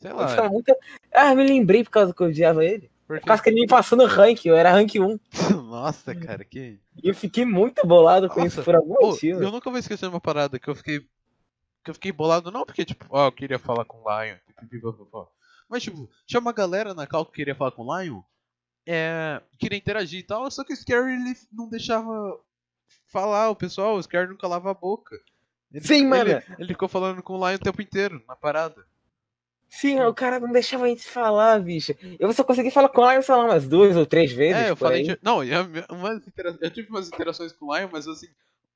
[0.01, 0.75] Sei Eu lá, ficava muito...
[1.13, 2.90] Ah, me lembrei por causa que eu odiava ele.
[3.11, 3.27] Por porque...
[3.27, 5.19] causa que ele me passou no rank, eu era rank 1.
[5.69, 6.79] Nossa, cara, que...
[7.03, 9.43] E eu fiquei muito bolado com isso Nossa, por algum Pô, motivo.
[9.43, 11.01] eu nunca vou esquecer uma parada que eu fiquei.
[11.83, 14.37] Que eu fiquei bolado, não porque, tipo, ó, eu queria falar com o Lion.
[14.61, 15.29] pipipipopopó.
[15.67, 18.21] Mas, tipo, tinha uma galera na cal que queria falar com o Lion.
[18.87, 19.41] É.
[19.59, 22.39] Queria interagir e tal, só que o Scary ele não deixava
[23.07, 25.19] falar o pessoal, o Scary não calava a boca.
[25.73, 26.29] Ele, Sim, mano.
[26.29, 28.85] Ele, ele ficou falando com o Lion o tempo inteiro, na parada.
[29.73, 31.93] Sim, o cara não deixava a gente falar, bicho.
[32.19, 34.61] Eu só consegui falar com o Lion, sei lá, umas duas ou três vezes.
[34.63, 35.03] é, eu falei.
[35.03, 35.49] De, não, e
[35.89, 38.27] umas intera- eu tive umas interações com o Lion, mas assim,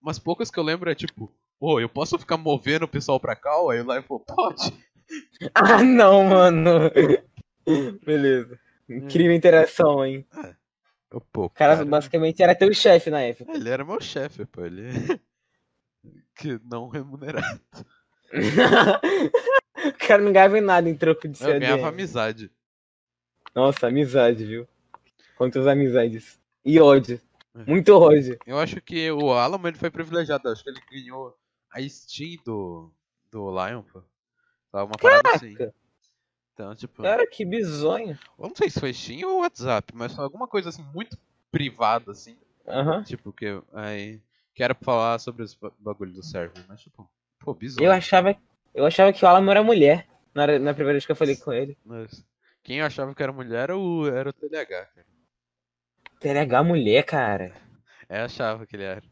[0.02, 1.30] umas poucas que eu lembro é tipo,
[1.60, 3.52] ô, eu posso ficar movendo o pessoal pra cá?
[3.52, 4.86] Aí o Lion falou, pode.
[5.54, 6.90] Ah, não, mano.
[8.06, 8.58] Beleza.
[8.90, 10.26] Incrível interação, hein?
[11.12, 13.52] Eu, pô, O cara, cara, basicamente era teu chefe na época.
[13.54, 14.64] Ele era meu chefe, pô.
[14.66, 14.82] Ele.
[16.36, 17.60] que não remunerado.
[19.90, 22.52] o cara não ganhava nada em troco de Eu ser ganhava amizade.
[23.54, 24.68] Nossa, amizade, viu?
[25.38, 26.40] Quantas amizades.
[26.64, 27.20] E ódio.
[27.56, 27.70] É.
[27.70, 28.38] Muito ódio.
[28.46, 30.48] Eu acho que o Alamo ele foi privilegiado.
[30.48, 31.38] Eu acho que ele ganhou
[31.72, 32.92] a Steam do,
[33.32, 34.02] do Lion, pô.
[34.72, 35.56] Tava uma parada assim.
[36.54, 37.02] Então, tipo.
[37.04, 38.18] Cara, que bizonho.
[38.38, 41.18] Eu não sei se foi Steam ou WhatsApp, mas foi alguma coisa assim muito
[41.52, 42.38] privada, assim.
[42.68, 43.04] Aham.
[43.04, 44.20] Tipo, que aí.
[44.54, 47.86] Que era pra falar sobre os ba- bagulho do server, mas tipo, pô, bizarro.
[47.86, 48.36] Eu achava,
[48.76, 50.06] eu achava que o Alamo era mulher.
[50.34, 51.78] Na, na primeira vez que eu falei com ele.
[51.84, 52.26] Mas
[52.62, 55.06] quem achava que era mulher era o, era o TLH, cara.
[56.20, 57.54] TLH mulher, cara.
[58.10, 59.04] É, achava que ele era.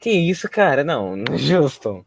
[0.00, 0.82] Que isso, cara?
[0.82, 2.04] Não, não é justo.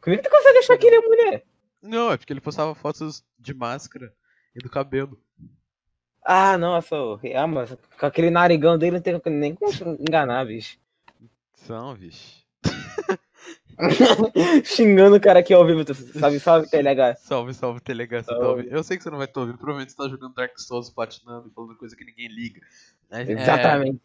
[0.00, 1.44] Como é que tu consegue achar que ele é mulher?
[1.82, 4.12] Não, é porque ele postava fotos de máscara
[4.54, 5.18] e do cabelo.
[6.22, 6.96] Ah, nossa,
[7.34, 10.78] ah, mas com aquele narigão dele não tem nem como enganar, bicho.
[11.54, 12.44] São, vixe.
[14.64, 17.16] Xingando o cara aqui ao vivo, sabe, sabe, TLH.
[17.16, 18.68] Salve, salve, TLH, tá Salve.
[18.70, 21.48] Eu sei que você não vai estar ouvindo, provavelmente você tá jogando Dark Souls, platinando
[21.48, 22.60] e falando coisa que ninguém liga.
[23.10, 24.00] Mas, é, Exatamente.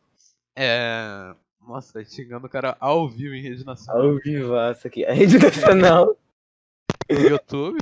[0.56, 1.36] É.
[1.62, 4.04] Nossa, xingando o cara ao vivo em rede nacional.
[4.04, 5.04] Ao vivaço aqui.
[5.06, 6.16] A rede nacional.
[7.10, 7.80] No YouTube.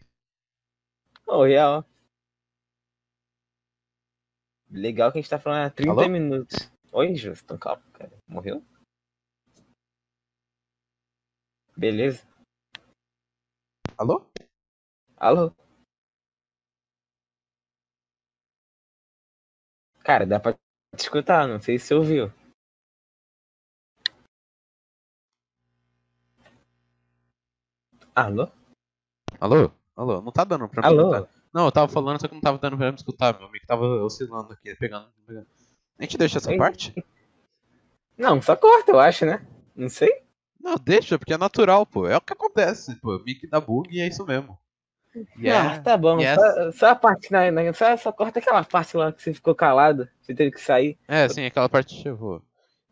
[1.27, 1.86] Ô, real.
[4.71, 6.10] Legal que a gente tá falando há 30 Alô?
[6.10, 6.71] minutos.
[6.91, 8.12] Oi, Justin, calma, cara.
[8.27, 8.63] Morreu?
[11.75, 12.23] Beleza.
[13.97, 14.25] Alô?
[15.17, 15.53] Alô?
[20.03, 20.59] Cara, dá pra te
[20.99, 22.31] escutar, não sei se você ouviu.
[28.15, 28.47] Alô?
[29.39, 29.71] Alô?
[29.95, 30.21] Alô?
[30.21, 31.15] Não tá dando pra me Alô?
[31.15, 31.43] escutar.
[31.53, 33.38] Não, eu tava falando, só que não tava dando pra me escutar.
[33.38, 35.12] Meu amigo tava oscilando aqui, pegando.
[35.25, 35.47] pegando.
[35.97, 36.57] A gente deixa essa Oi?
[36.57, 36.93] parte?
[38.17, 39.45] Não, só corta, eu acho, né?
[39.75, 40.22] Não sei.
[40.63, 42.08] Não, deixa, porque é natural, pô.
[42.08, 43.19] É o que acontece, pô.
[43.19, 44.58] Mic dá bug e é isso mesmo.
[45.38, 46.19] E Ah, é- tá bom.
[46.19, 46.36] yes.
[46.36, 49.54] Só, só a parte, na, na- só, só corta aquela parte lá que você ficou
[49.54, 50.08] calado.
[50.21, 50.97] Você teve que sair.
[51.08, 52.41] É, sim, aquela parte vou.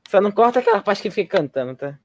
[0.09, 1.97] Só não corta aquela parte que fica cantando, tá?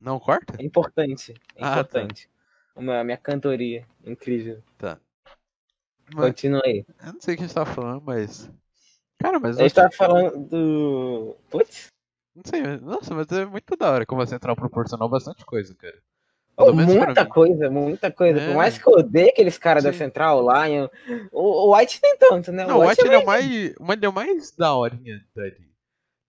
[0.00, 0.54] Não corta?
[0.58, 1.32] É importante.
[1.56, 1.80] É Ah, tá.
[1.80, 2.30] importante.
[2.76, 3.84] Uma, a minha cantoria.
[4.04, 4.62] Incrível.
[4.78, 4.98] Tá.
[6.14, 6.86] Mas, Continua aí.
[7.04, 8.48] eu não sei o que a gente tava falando, mas.
[9.18, 9.58] Cara, mas.
[9.58, 11.36] A gente eu tava falando do.
[11.50, 11.88] Putz.
[12.36, 15.96] Não sei, nossa, mas é muito da hora como a central proporcionou bastante coisa, cara.
[16.58, 18.40] Oh, muita coisa, muita coisa.
[18.40, 18.46] É.
[18.48, 19.92] Por mais que eu odeie aqueles caras da.
[19.92, 20.88] Central, Lion.
[21.32, 22.66] O, o White nem tanto, né?
[22.66, 23.44] Não, o White ele é é o mais.
[23.46, 25.66] o- Ele é mais da horinha dali.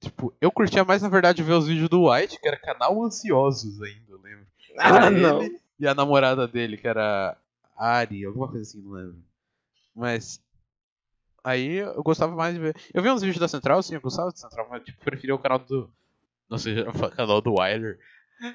[0.02, 3.82] Tipo, eu curtia mais, na verdade, ver os vídeos do White, que era canal Ansiosos
[3.82, 4.46] ainda, eu lembro.
[4.78, 5.42] Era Ah, não.
[5.80, 7.38] E a namorada dele, que era
[7.76, 9.18] Ari, alguma coisa assim, não lembro.
[9.96, 10.42] Mas.
[11.48, 12.76] Aí eu gostava mais de ver.
[12.94, 15.40] Eu vi uns vídeos da Central, sim, eu gostava da Central, mas tipo, preferia o
[15.40, 15.90] canal do.
[16.50, 17.98] Não sei, o canal do Wyler.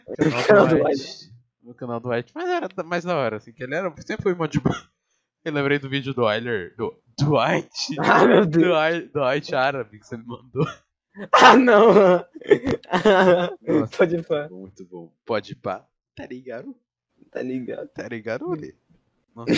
[0.07, 2.33] O canal do O canal do White.
[2.35, 3.91] Mas era mais da hora, assim, que ele era.
[4.03, 4.77] Sempre foi uma de boa.
[5.43, 6.77] Eu lembrei do vídeo do Wyler.
[6.77, 7.97] Do, White.
[7.99, 9.11] Ah, meu Deus.
[9.11, 10.67] Do White árabe que você me mandou.
[11.33, 11.95] Ah, não.
[13.67, 13.97] Nossa.
[13.97, 14.51] Pode falar.
[14.51, 15.11] Muito bom.
[15.25, 15.87] Pode pá.
[16.15, 16.77] Tá ligado?
[17.31, 17.89] Tá ligado.
[17.89, 18.77] Tá ligado, Uli?
[19.35, 19.51] Nossa.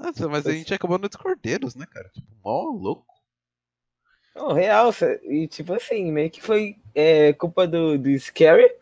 [0.00, 2.08] Nossa, mas a gente acabou no Discordeiros, né, cara?
[2.08, 3.06] Tipo, mó louco.
[4.34, 4.90] Não, real.
[5.24, 8.72] E tipo assim, meio que foi é, culpa do, do Scary.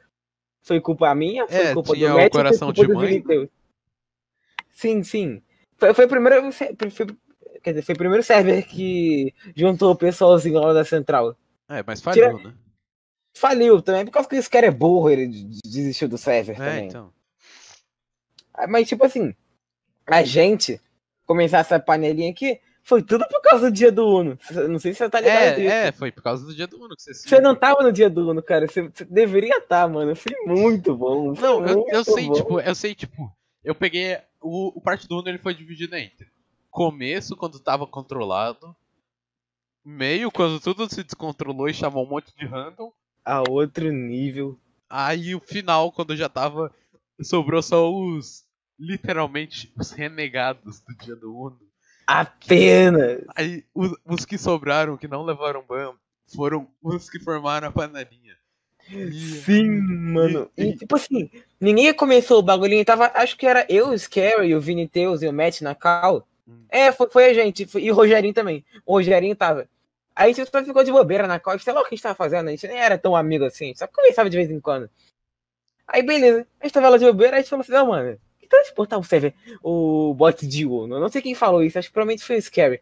[0.62, 3.50] Foi culpa minha, foi É, culpa tinha do o Matt, coração foi culpa de mãe.
[4.70, 5.42] Sim, sim.
[5.76, 6.52] Foi, foi o primeiro.
[6.52, 6.74] Foi,
[7.62, 11.36] quer dizer, foi o primeiro server que juntou o pessoalzinho lá da central.
[11.68, 12.54] É, mas falhou, né?
[13.36, 15.28] Faliu também, por causa que esse cara é burro, ele
[15.64, 16.88] desistiu do server É, também.
[16.88, 17.12] então.
[18.52, 19.34] Ah, Mas, tipo assim,
[20.06, 20.80] a gente
[21.28, 24.38] começar essa panelinha aqui Foi tudo por causa do dia do Uno.
[24.68, 25.68] Não sei se você tá ligado disso.
[25.70, 27.28] É, é, foi por causa do dia do Uno que você se.
[27.28, 28.66] Você não tava no dia do Uno, cara.
[28.66, 30.16] Você, você deveria estar, mano.
[30.16, 31.34] Foi muito bom.
[31.34, 32.32] Foi Não, eu, muito eu sei, bom.
[32.32, 33.30] tipo, eu sei, tipo,
[33.62, 34.18] eu peguei.
[34.40, 36.26] O, o parte do Uno ele foi dividido entre
[36.70, 38.74] começo, quando tava controlado,
[39.84, 42.92] meio, quando tudo se descontrolou e chamou um monte de random,
[43.24, 44.58] A outro nível.
[44.88, 46.72] aí o final, quando já tava.
[47.20, 48.46] Sobrou só os.
[48.78, 51.58] Literalmente, os renegados do dia do Uno.
[52.06, 53.20] Apenas.
[53.36, 55.94] Aí os, os que sobraram, que não levaram ban,
[56.34, 58.36] foram os que formaram a panelinha.
[58.90, 59.12] E-
[59.44, 60.50] Sim, mano.
[60.56, 62.84] e- E, tipo assim, ninguém começou o bagulhinho.
[62.84, 66.26] Tava, acho que era eu, o Scary, o Vini Teus e o Matt na cal.
[66.46, 66.64] Hum.
[66.70, 67.66] É, foi, foi a gente.
[67.66, 68.64] foi- e o Rogerinho também.
[68.86, 69.68] O Rogerinho tava.
[70.16, 71.58] Aí a gente só ficou de bobeira na cal.
[71.58, 72.48] Sei lá o que a gente tava fazendo.
[72.48, 73.74] A gente nem era tão amigo assim.
[73.74, 74.88] Só conversava de vez em quando.
[75.86, 76.46] Aí beleza.
[76.60, 77.36] A gente tava lá de bobeira.
[77.36, 78.18] A gente falou assim: não, mano.
[78.52, 80.96] A gente botar o server, o bot de Uno?
[80.96, 81.78] Eu não sei quem falou isso.
[81.78, 82.80] Acho que provavelmente foi o Scary.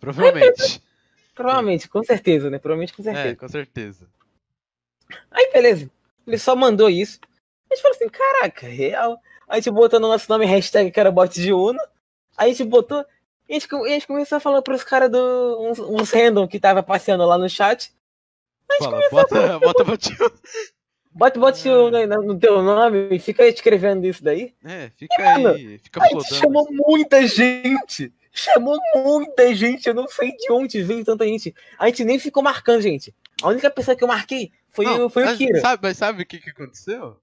[0.00, 0.82] Provavelmente.
[1.34, 2.58] Provavelmente, com certeza, né?
[2.58, 3.28] Provavelmente com certeza.
[3.28, 4.06] É, com certeza.
[5.30, 5.90] Aí, beleza.
[6.26, 7.18] Ele só mandou isso.
[7.70, 9.18] A gente falou assim, caraca, real.
[9.48, 11.80] A gente botou no nosso nome hashtag que era bot de Uno.
[12.36, 13.04] Aí a gente botou.
[13.48, 15.58] E a gente, a gente começou a falar pros caras do.
[15.60, 17.92] Uns, uns random que tava passeando lá no chat.
[18.78, 20.18] Fala, bota, bota botinho.
[20.18, 20.42] Bota
[21.14, 24.54] bot de Uno aí no no teu nome e fica escrevendo isso daí.
[24.64, 26.34] É, fica Mano, aí, fica A gente flodando.
[26.36, 28.12] chamou muita gente.
[28.32, 29.86] Chamou muita gente.
[29.88, 31.54] Eu não sei de onde veio tanta gente.
[31.78, 33.14] A gente nem ficou marcando, gente.
[33.42, 35.60] A única pessoa que eu marquei foi, Não, o, foi o mas Kira.
[35.60, 37.16] Sabe, mas sabe o que, que aconteceu?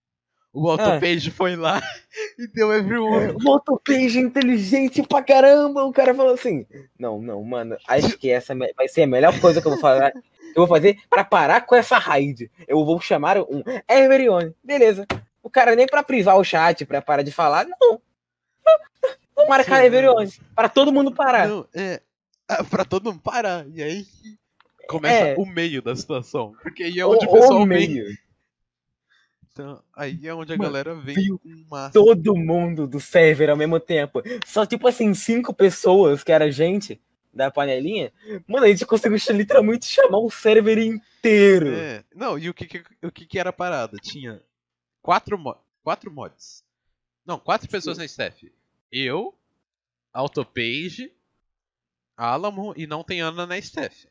[0.53, 0.71] O Ah.
[0.73, 1.79] autopage foi lá
[2.37, 3.33] e deu everyone.
[3.39, 5.83] Motopage inteligente pra caramba.
[5.83, 6.65] O cara falou assim:
[6.97, 10.13] Não, não, mano, acho que essa vai ser a melhor coisa que eu vou fazer.
[10.49, 12.49] Eu vou fazer pra parar com essa raid.
[12.67, 14.53] Eu vou chamar um Everyone.
[14.63, 15.05] Beleza.
[15.41, 18.01] O cara nem pra privar o chat, pra parar de falar, não.
[19.35, 20.29] Vou marcar Everyone.
[20.55, 21.47] Pra todo mundo parar.
[21.47, 22.01] Não, é.
[22.47, 23.65] ah, Pra todo mundo parar.
[23.73, 24.05] E aí
[24.87, 25.35] começa É.
[25.37, 26.53] o meio da situação.
[26.61, 27.67] Porque aí é O- onde o, o pessoal vem.
[27.67, 28.05] meio.
[29.51, 31.15] Então, aí é onde a Mano, galera vem.
[31.93, 34.21] Todo mundo do server ao mesmo tempo.
[34.45, 36.99] Só tipo assim, cinco pessoas, que era gente
[37.33, 38.11] da panelinha.
[38.47, 41.67] Mano, a gente conseguiu literalmente chamar o server inteiro.
[41.73, 43.97] É, não, e o que, que- o que, que era a parada?
[44.01, 44.41] Tinha
[45.01, 46.63] quatro, mo quatro mods.
[47.25, 48.51] Não, quatro pessoas na staff.
[48.91, 49.35] Eu,
[50.13, 51.11] Autopage,
[52.17, 54.07] Alamo e não tem Ana na staff.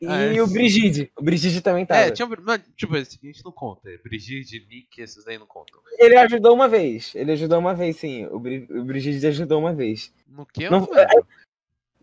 [0.00, 1.12] E o Brigide.
[1.16, 2.00] O Brigide também tava.
[2.00, 2.26] É, tinha.
[2.28, 3.88] Não, tipo, esse- a gente não conta.
[3.88, 5.80] é Brigitte, Nick, esses daí não contam.
[5.96, 7.14] Ele ajudou uma vez.
[7.14, 8.26] Ele ajudou uma vez, sim.
[8.26, 8.66] O, Bri...
[8.68, 10.12] o Brigide ajudou uma vez.
[10.26, 10.88] No que Não- não.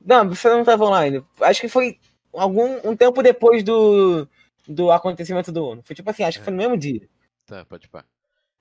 [0.06, 1.24] Não, você não tava online.
[1.42, 1.98] Acho que foi
[2.34, 4.28] algum um tempo depois do,
[4.68, 5.82] do acontecimento do Uno.
[5.84, 7.02] Foi tipo assim, acho que foi no mesmo dia.
[7.46, 8.04] Tá, pode pá.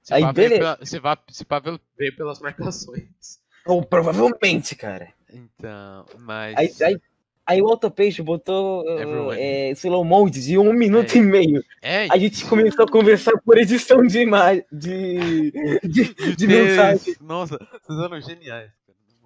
[0.02, 0.76] Se Aí, pá, beleza.
[0.98, 3.40] pela- se pá veio- veio pelas marcações.
[3.66, 5.12] Ou provavelmente, cara.
[5.30, 6.56] Então, mas.
[6.56, 7.00] Aí, aí,
[7.44, 11.62] aí o Autopage botou uh, é, slow mode de um minuto e meio.
[11.82, 14.64] É, A gente começou a conversar por edição de imagem.
[14.72, 15.50] De,
[15.84, 17.14] de, de de mensagem.
[17.20, 18.70] Nossa, vocês eram geniais,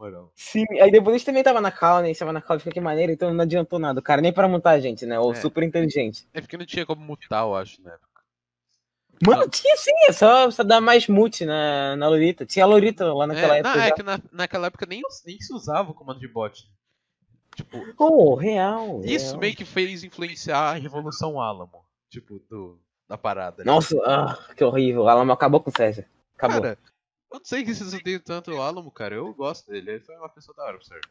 [0.02, 0.32] moral.
[0.34, 2.04] Sim, aí depois a gente também tava na cal, né?
[2.04, 4.00] A gente tava na cal de qualquer maneira, então não adiantou nada.
[4.00, 5.18] O cara nem pra montar a gente, né?
[5.18, 5.34] O É.
[5.36, 6.26] super inteligente.
[6.34, 7.92] É porque não tinha como mutar, eu acho, né?
[9.24, 12.44] Mano, tinha sim, é só, só dar mais mute na, na Lorita.
[12.44, 13.76] Tinha a Lorita lá naquela é, época.
[13.76, 16.68] não, é que na, naquela época nem, nem se usava o comando de bot.
[17.54, 19.00] Tipo, Oh, real.
[19.04, 19.38] isso real.
[19.40, 21.84] meio que fez influenciar a Revolução Alamo.
[22.10, 23.62] Tipo, do, da parada.
[23.62, 25.02] Nossa, ah, que horrível.
[25.02, 26.04] O Alamo acabou com o César.
[26.36, 26.60] Acabou.
[26.62, 26.78] Cara,
[27.32, 29.14] eu não sei que vocês odeiam tanto o Alamo, cara.
[29.14, 29.90] Eu gosto dele.
[29.92, 31.02] Ele foi uma pessoa da hora, sério.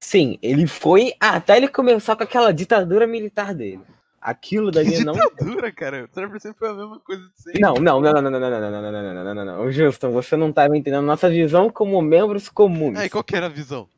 [0.00, 3.80] Sim, ele foi até ele começar com aquela ditadura militar dele.
[4.20, 5.12] Aquilo Que dali não.
[5.14, 6.04] ditadura, cara.
[6.04, 7.60] O Trevor sempre foi a mesma coisa de sempre.
[7.60, 9.72] Não, não, não, não, não, não, não, não, não, não, não, não, não, não, não.
[9.72, 12.98] Justin, você não tava entendendo nossa visão como membros comuns.
[12.98, 13.88] Aí, qual que era a visão?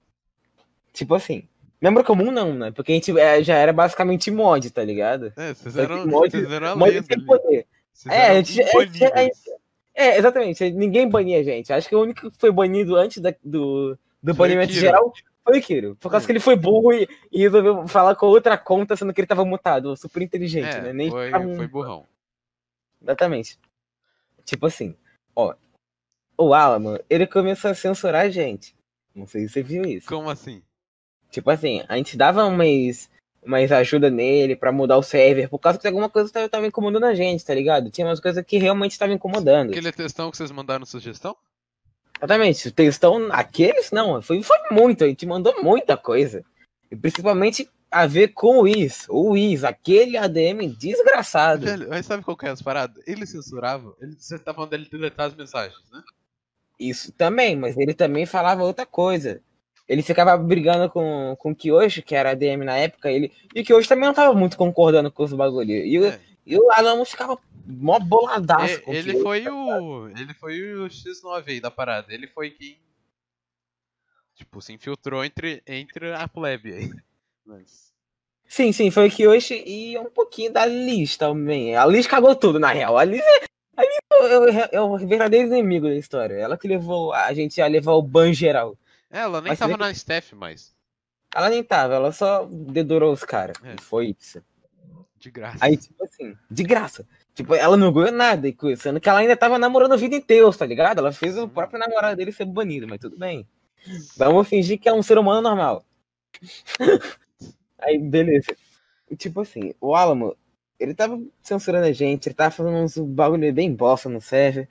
[0.92, 1.48] Tipo assim,
[1.80, 2.70] membro comum não, né?
[2.72, 5.32] Porque a gente é, já era basicamente mod, tá ligado?
[5.36, 7.66] É, vocês que eram, mod- vocês eram Mod sem poder.
[7.92, 8.62] Vocês É, eram a gente-
[9.98, 10.70] É, exatamente.
[10.70, 11.72] Ninguém bania a gente.
[11.72, 14.80] Acho que o único que foi banido antes da- do, do Foi banimento Kiro.
[14.80, 15.96] geral foi o Kiro.
[15.96, 16.26] Por causa Hum.
[16.26, 19.44] que ele foi burro e, e resolveu falar com outra conta, sendo que ele tava
[19.44, 19.96] mutado.
[19.96, 20.92] Super inteligente, É, né?
[20.92, 22.06] Nem foi, um- foi burrão.
[23.02, 23.58] Exatamente.
[24.44, 24.94] Tipo assim,
[25.34, 25.54] ó.
[26.38, 28.76] O Alamo, ele começou a censurar a gente.
[29.14, 30.06] Não sei se você viu isso.
[30.06, 30.62] Como assim?
[31.30, 33.10] Tipo assim, a gente dava umas,
[33.46, 37.04] umas ajuda nele pra mudar o server, por causa que alguma coisa tava, tava incomodando
[37.04, 37.90] a gente, tá ligado?
[37.90, 39.70] Tinha umas coisas que realmente estavam incomodando.
[39.70, 41.36] Aquele textão que vocês mandaram sugestão?
[42.18, 46.44] Exatamente, o textão, aqueles não, foi, foi muito, a gente mandou muita coisa.
[46.90, 51.66] E principalmente a ver com o Wiz, o Wiz, aquele ADM desgraçado.
[51.66, 53.02] Velho, mas sabe qual que é as paradas?
[53.06, 56.02] Ele censurava, ele, você tá falando dele deletar as mensagens, né?
[56.78, 59.40] Isso também, mas ele também falava outra coisa.
[59.88, 63.64] Ele ficava brigando com, com o Kyoshi, que era DM na época, ele, e o
[63.64, 65.70] Kyoshi também não tava muito concordando com os bagulho.
[65.70, 66.20] E, o- É.
[66.44, 68.80] e o Alamo ficava mó boladaço.
[68.82, 70.08] Com o ele Kyoshi, foi tá o.
[70.08, 72.12] Ele foi o X9 aí da parada.
[72.12, 72.78] Ele foi quem.
[74.34, 76.90] Tipo, se infiltrou entre, entre a plebe aí.
[77.44, 77.92] Mas.
[78.48, 81.74] Sim, sim, foi o Kyoshi e um pouquinho da Liz também.
[81.76, 82.96] A Liz cagou tudo, na real.
[82.98, 83.44] A Liz é,
[83.76, 86.34] a Liz é, o- é o verdadeiro inimigo da história.
[86.34, 88.76] Ela que levou a gente a levar o ban geral.
[89.16, 90.74] É, ela nem Mas tava vê na staff mais.
[91.34, 93.56] Ela nem tava, ela só dedurou os caras.
[93.64, 93.80] É.
[93.80, 94.42] Foi isso.
[95.18, 95.56] De graça.
[95.64, 97.08] Aí, tipo assim, de graça.
[97.34, 100.52] Tipo, ela não ganhou nada, e sendo que ela ainda tava namorando a vida inteira,
[100.52, 100.98] tá ligado?
[100.98, 101.48] Ela fez o Sim.
[101.48, 103.48] próprio namorado dele ser banido, mas tudo bem.
[104.18, 105.82] Vamos fingir que é um ser humano normal.
[107.78, 108.54] Aí, beleza.
[109.10, 110.36] E, tipo assim, o Alamo,
[110.78, 114.68] ele tava censurando a gente, ele tava fazendo uns bagulho bem bosta no server.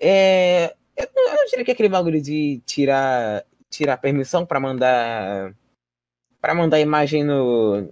[0.00, 0.74] É.
[0.96, 5.54] Eu não, eu não diria que aquele bagulho de tirar, tirar permissão pra mandar.
[6.40, 7.88] pra mandar imagem no.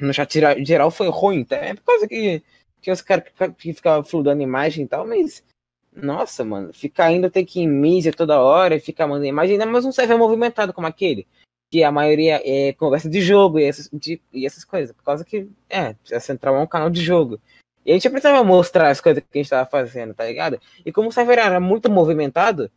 [0.00, 0.32] no chat
[0.64, 1.56] geral- foi ruim, tá?
[1.56, 2.42] É por causa que
[2.80, 3.24] tinha os caras
[3.56, 5.44] que, ficavam fludando imagem e tal, mas.
[5.92, 9.54] Nossa, mano, ficar ainda ter que ir em mídia toda hora e ficar mandando imagem,
[9.54, 11.26] ainda mais um server movimentado como aquele
[11.70, 14.94] que a maioria é conversa de jogo e essas, de- e essas coisas.
[14.94, 17.40] Por causa que, é, Central é um canal de jogo.
[17.84, 20.60] E a gente precisava mostrar as coisas que a gente tava fazendo, tá ligado?
[20.84, 22.70] E como o server era muito movimentado,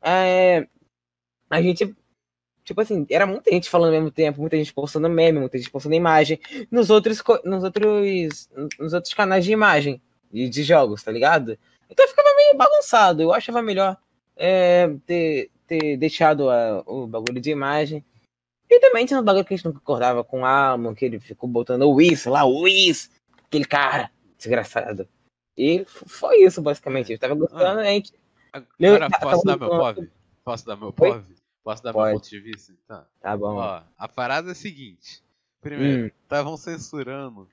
[0.00, 0.66] é,
[1.52, 1.94] a gente,
[2.64, 5.70] tipo assim, era muita gente falando ao mesmo tempo, muita gente postando meme, muita gente
[5.70, 6.40] postando imagem,
[6.70, 8.48] nos outros, nos outros,
[8.78, 10.00] nos outros canais de imagem,
[10.32, 11.58] de, de jogos, tá ligado?
[11.90, 13.20] Então ficava meio bagunçado.
[13.20, 13.98] Eu achava melhor
[14.34, 18.02] é, ter, ter deixado a- o bagulho de imagem.
[18.70, 21.20] E também tinha um bagulho que a gente não concordava com o Almo, que ele
[21.20, 23.10] ficou botando o Whis lá, o Whis,
[23.46, 25.06] aquele cara, desgraçado.
[25.54, 27.12] E foi isso, basicamente.
[27.12, 28.14] Eu tava gostando, a gente.
[28.80, 30.10] Eu- Agora tá- posso tá dar meu POV?
[30.42, 30.92] Posso dar meu?
[30.94, 31.22] POV?
[31.62, 32.14] Posso dar meu Pode.
[32.14, 32.74] ponto de vista?
[32.86, 33.06] Tá.
[33.20, 33.54] Tá bom.
[33.56, 35.22] Ó, a parada é a seguinte.
[35.60, 36.10] Primeiro, Hum.
[36.22, 37.48] estavam censurando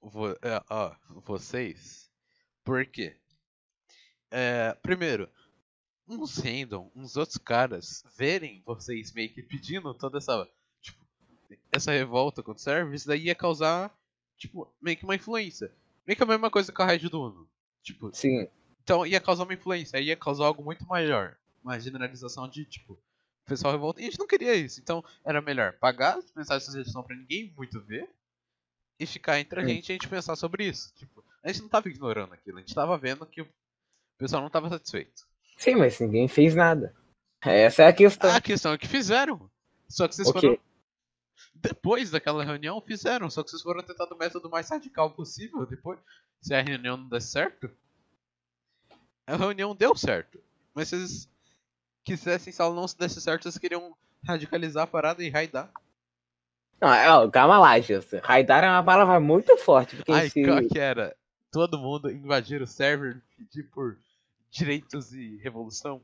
[0.00, 0.94] vo- é, ó,
[1.24, 2.10] vocês.
[2.64, 3.16] Por quê?
[4.30, 5.28] É, primeiro,
[6.08, 10.48] uns random, uns outros caras verem vocês meio que pedindo toda essa.
[10.80, 11.04] Tipo,
[11.70, 13.96] essa revolta contra o server, isso daí ia causar,
[14.36, 15.72] tipo, meio que uma influência.
[16.04, 17.48] Meio que a mesma coisa com a raid do Uno.
[17.82, 18.48] Tipo, Sim.
[18.82, 21.36] então ia causar uma influência, ia causar algo muito maior.
[21.66, 24.00] Uma generalização de tipo, o pessoal revolta.
[24.00, 24.78] E a gente não queria isso.
[24.80, 28.08] Então era melhor pagar as mensagens de sugestão pra ninguém muito ver.
[29.00, 29.68] E ficar entre a Sim.
[29.70, 30.94] gente e a gente pensar sobre isso.
[30.94, 33.48] Tipo, a gente não tava ignorando aquilo, a gente tava vendo que o
[34.16, 35.26] pessoal não tava satisfeito.
[35.58, 36.94] Sim, mas ninguém fez nada.
[37.42, 38.30] Essa é a questão.
[38.30, 39.50] A questão é que fizeram.
[39.88, 40.58] Só que vocês O foram.
[41.52, 43.28] Depois daquela reunião, fizeram.
[43.28, 45.66] Só que vocês foram tentar do método mais radical possível.
[45.66, 45.98] Depois,
[46.40, 47.70] se a reunião não der certo.
[49.26, 50.40] A reunião deu certo.
[50.72, 51.28] Mas vocês
[52.06, 53.92] quisessem, se ela não se desse certo, vocês queriam
[54.24, 55.70] radicalizar a parada e raidar.
[56.80, 58.20] Não, é, calma lá, Gilson.
[58.22, 59.96] Raidar é uma palavra muito forte.
[59.96, 60.44] Porque Ai, se...
[60.44, 61.16] qual que era?
[61.50, 63.96] Todo mundo invadir o server, pedir por
[64.50, 66.00] direitos e revolução.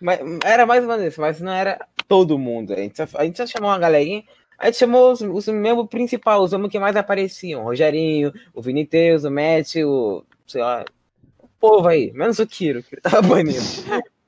[0.00, 2.72] Mas- Era mais ou menos isso, mas não era todo mundo.
[2.72, 4.24] A gente só, a gente só chamou uma galerinha.
[4.58, 7.62] A gente chamou os, os membros principais, os membros que mais apareciam.
[7.62, 10.24] O Rogerinho, o Viniteus, o Matt, o.
[10.46, 10.84] sei lá.
[11.38, 13.60] O povo aí, menos o Kiro, que ele tava banido.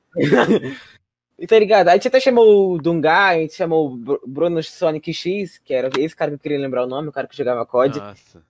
[1.37, 1.89] e tá ligado?
[1.89, 5.73] A gente até chamou o Dunga, a gente chamou o Bru- Bruno Sonic X, que
[5.73, 7.99] era esse cara que eu queria lembrar o nome, o cara que jogava COD.
[7.99, 8.43] Nossa.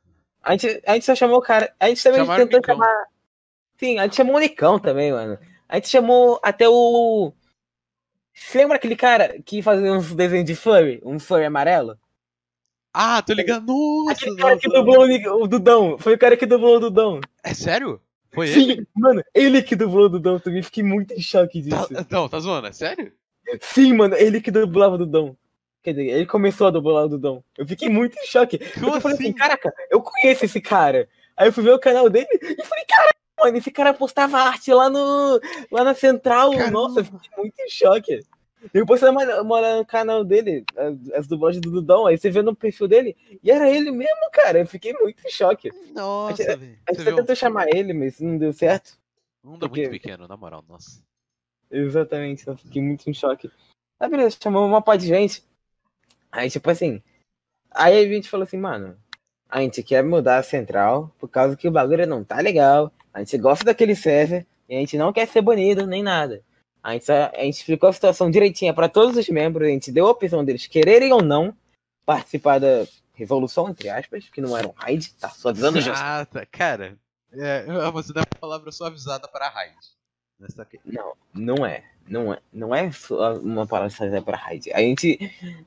[0.44, 1.74] A gente, a gente só chamou o cara.
[1.80, 3.06] A gente também Chamaram tentou chamar.
[3.78, 5.38] Sim, a gente chamou o Nicão também, mano.
[5.68, 7.34] A gente chamou até o.
[8.34, 11.02] Você lembra aquele cara que fazia uns desenhos de furry?
[11.04, 11.98] Um furry amarelo?
[12.94, 13.74] Ah, tô ligando.
[14.06, 14.80] Nossa, Aquele cara que nossa.
[14.80, 15.98] dublou o Nic- o Dudão.
[15.98, 17.20] Foi o cara que dublou o Dudão.
[17.44, 18.00] É sério?
[18.36, 18.76] Foi ele?
[18.76, 20.62] Sim, mano, ele que dublou o Dudão também.
[20.62, 22.06] Fiquei muito em choque Tá, disso.
[22.10, 23.12] não, tá zoando, é sério?
[23.62, 25.38] Sim, mano, ele que dublava o Dudão.
[25.84, 27.44] Quer dizer, ele começou a dublar o Dudão.
[27.56, 28.58] Eu fiquei muito em choque.
[28.74, 29.34] Como eu falei assim, assim?
[29.34, 31.08] caraca, eu conheço esse cara.
[31.38, 34.74] Aí eu fui ver o canal dele e falei, caraca, mano, esse cara postava arte
[34.74, 35.40] lá no.
[35.72, 36.52] lá na central.
[36.54, 36.72] Caramba.
[36.72, 38.20] Nossa, eu fiquei muito em choque.
[38.74, 42.42] Depois você mora mora no canal dele, as, as dublagens do Dudão, aí você vê
[42.42, 44.60] no perfil dele, e era ele mesmo, cara.
[44.60, 45.72] Eu fiquei muito em choque.
[45.94, 46.78] Nossa, A velho.
[46.90, 48.98] A gente tentou chamar ele, mas não deu certo.
[49.44, 51.02] Um mundo porque- muito pequeno, na moral, nossa.
[51.72, 53.50] Exatamente, eu fiquei muito em choque.
[54.00, 55.44] Aí beleza, chamou uma pá de gente.
[56.32, 57.02] Aí, tipo assim.
[57.72, 58.98] Aí a gente falou assim, mano,
[59.50, 62.92] a gente quer mudar a central por causa que o bagulho não tá legal.
[63.14, 66.42] A gente gosta daquele server e a gente não quer ser banido nem nada.
[66.86, 70.06] A gente, a gente explicou a situação direitinha pra todos os membros, a gente deu
[70.06, 71.52] a opção deles quererem ou não
[72.06, 75.94] participar da revolução, entre aspas, que não era um raid, tá só avisando já.
[76.22, 76.46] Ah, tá.
[76.46, 76.96] Cara,
[77.34, 79.76] é, você dá uma palavra suavizada para a raid.
[80.40, 81.84] Nessa que- Não, não é.
[82.08, 82.92] Não é, não é
[83.42, 84.72] uma palavra fazer pra raid.
[84.74, 85.18] A gente,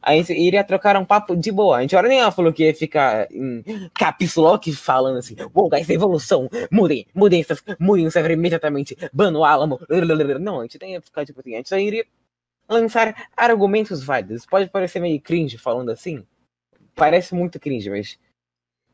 [0.01, 1.79] a gente iria trocar um papo de boa.
[1.79, 3.63] A gente hora nenhuma falou que ia ficar em
[3.93, 7.45] caps lock falando assim, uou, guys, evolução, mudem, mudem,
[7.79, 9.81] mudem o server imediatamente, bano Alamo.
[10.41, 12.07] Não, a gente tem que ficar tipo assim, a gente só iria
[12.69, 14.47] lançar argumentos válidos.
[14.47, 16.25] Pode parecer meio cringe falando assim.
[16.95, 18.17] Parece muito cringe, mas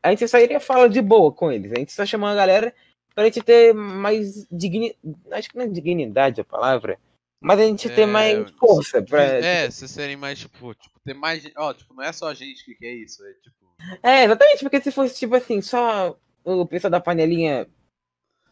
[0.01, 1.71] a gente só iria falar de boa com eles.
[1.71, 2.73] A gente só chamou a galera
[3.13, 4.97] pra gente ter mais dignidade.
[5.31, 6.99] Acho que não é dignidade a palavra.
[7.41, 9.21] Mas a gente É, mais força pra.
[9.21, 11.47] É, vocês serem mais, tipo, tipo, ter mais.
[11.57, 13.55] Ó, tipo, não é só a gente que quer isso, é tipo.
[14.01, 17.67] É, exatamente, porque se fosse tipo assim, só o pessoal da panelinha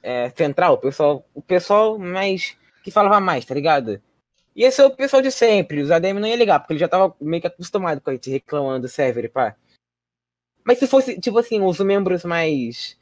[0.02, 2.58] é, central, o pessoal, o pessoal mais.
[2.84, 4.02] que falava mais, tá ligado?
[4.56, 7.16] Ia ser o pessoal de sempre, os ADM não ia ligar, porque ele já tava
[7.20, 9.56] meio que acostumado com a gente reclamando do server, pá.
[10.64, 12.98] Mas se fosse, tipo assim, os membros mais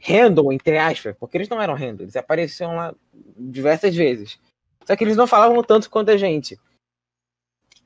[0.00, 2.94] random, entre aspas, porque eles não eram random, eles apareciam lá
[3.36, 4.38] diversas vezes.
[4.86, 6.58] Só que eles não falavam tanto quanto a gente.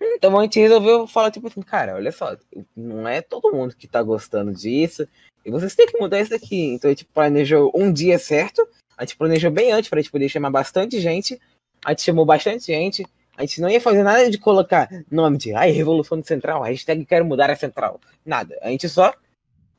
[0.01, 2.37] Então a gente resolveu falar, tipo assim, cara, olha só,
[2.77, 5.07] não é todo mundo que tá gostando disso.
[5.45, 6.75] E vocês têm que mudar isso daqui.
[6.75, 8.67] Então a gente planejou um dia certo.
[8.97, 11.41] A gente planejou bem antes pra gente poder chamar bastante gente.
[11.85, 13.05] A gente chamou bastante gente.
[13.37, 17.25] A gente não ia fazer nada de colocar nome de ai, Revolução Central, hashtag quero
[17.25, 18.01] mudar a central.
[18.27, 18.59] Nada.
[18.61, 19.15] A gente só.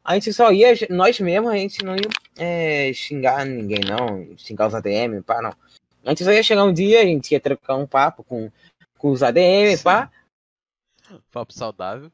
[0.02, 4.26] A gente só ia, nós mesmos, a gente não ia é, xingar ninguém, não.
[4.38, 5.54] Xingar os ADM, pá, não.
[6.06, 8.52] A gente só ia chegar um dia, a gente ia trocar um papo com,
[8.98, 9.84] com os ADM, Sim.
[9.84, 10.12] pá.
[11.32, 12.12] Papo saudável.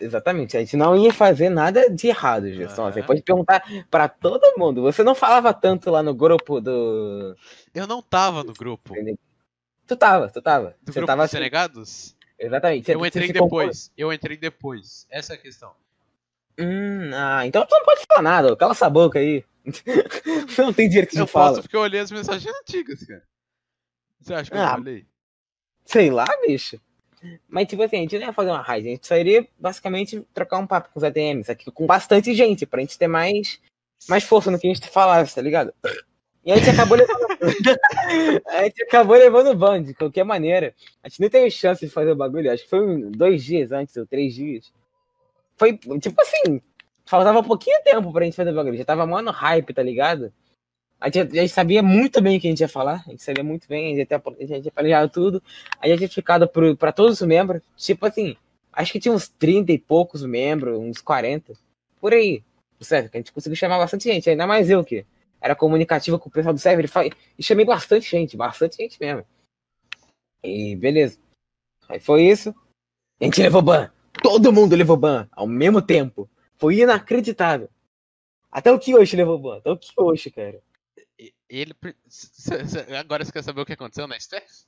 [0.00, 2.82] Exatamente, a gente não ia fazer nada de errado, Gerson.
[2.82, 2.92] Aham.
[2.92, 4.82] Você pode perguntar pra todo mundo.
[4.82, 7.36] Você não falava tanto lá no grupo do.
[7.74, 8.94] Eu não tava no grupo.
[9.86, 10.76] Tu tava, tu tava.
[10.82, 12.16] Do você grupo tava dos assim, Senegados?
[12.38, 12.90] Exatamente.
[12.90, 13.90] Eu você entrei depois.
[13.96, 15.06] Eu entrei depois.
[15.10, 15.72] Essa é a questão.
[16.58, 18.56] Hum, ah, então tu não pode falar nada.
[18.56, 19.44] Cala essa boca aí.
[20.58, 21.48] Não tem direito de Eu falar.
[21.50, 23.22] posso porque eu olhei as mensagens antigas, cara.
[24.20, 24.72] Você acha que eu Ah.
[24.72, 25.06] não olhei?
[25.84, 26.80] Sei lá, bicho.
[27.48, 30.24] Mas, tipo assim, a gente não ia fazer uma raid, a gente só iria basicamente
[30.32, 33.60] trocar um papo com os ADMs aqui, com bastante gente, pra gente ter mais,
[34.08, 35.72] mais força no que a gente falasse, tá ligado?
[36.44, 37.26] E a gente acabou levando.
[38.46, 40.74] a gente acabou levando o ban, de qualquer maneira.
[41.02, 43.96] A gente nem teve chance de fazer o bagulho, acho que foi dois dias antes,
[43.96, 44.72] ou três dias.
[45.56, 46.62] Foi, tipo assim,
[47.08, 50.32] faltava pouquinho tempo pra gente fazer o bagulho, já tava mó no hype, tá ligado?
[51.00, 53.22] A gente, a gente sabia muito bem o que a gente ia falar, a gente
[53.22, 55.42] sabia muito bem, a gente, até, a gente tinha planejado tudo.
[55.80, 58.36] A gente tinha ficado pro- pra todos os membros, tipo assim,
[58.72, 61.52] acho que tinha uns 30 e poucos membros, uns 40,
[62.00, 62.42] por aí.
[62.80, 65.06] O server, que a gente conseguiu chamar bastante gente, ainda mais eu que
[65.40, 66.90] era comunicativo com o pessoal do server
[67.38, 69.24] e chamei bastante gente, bastante gente mesmo.
[70.42, 71.18] E beleza.
[71.88, 72.54] Aí foi isso.
[73.20, 73.90] A gente levou ban.
[74.22, 76.28] Todo mundo levou ban ao mesmo tempo.
[76.58, 77.70] Foi inacreditável.
[78.50, 79.58] Até o Kiyoshi levou ban.
[79.58, 80.62] Até o Kiyoshi, cara.
[81.18, 81.74] E- Ele.
[82.98, 84.64] Agora você quer saber o que aconteceu na Steph?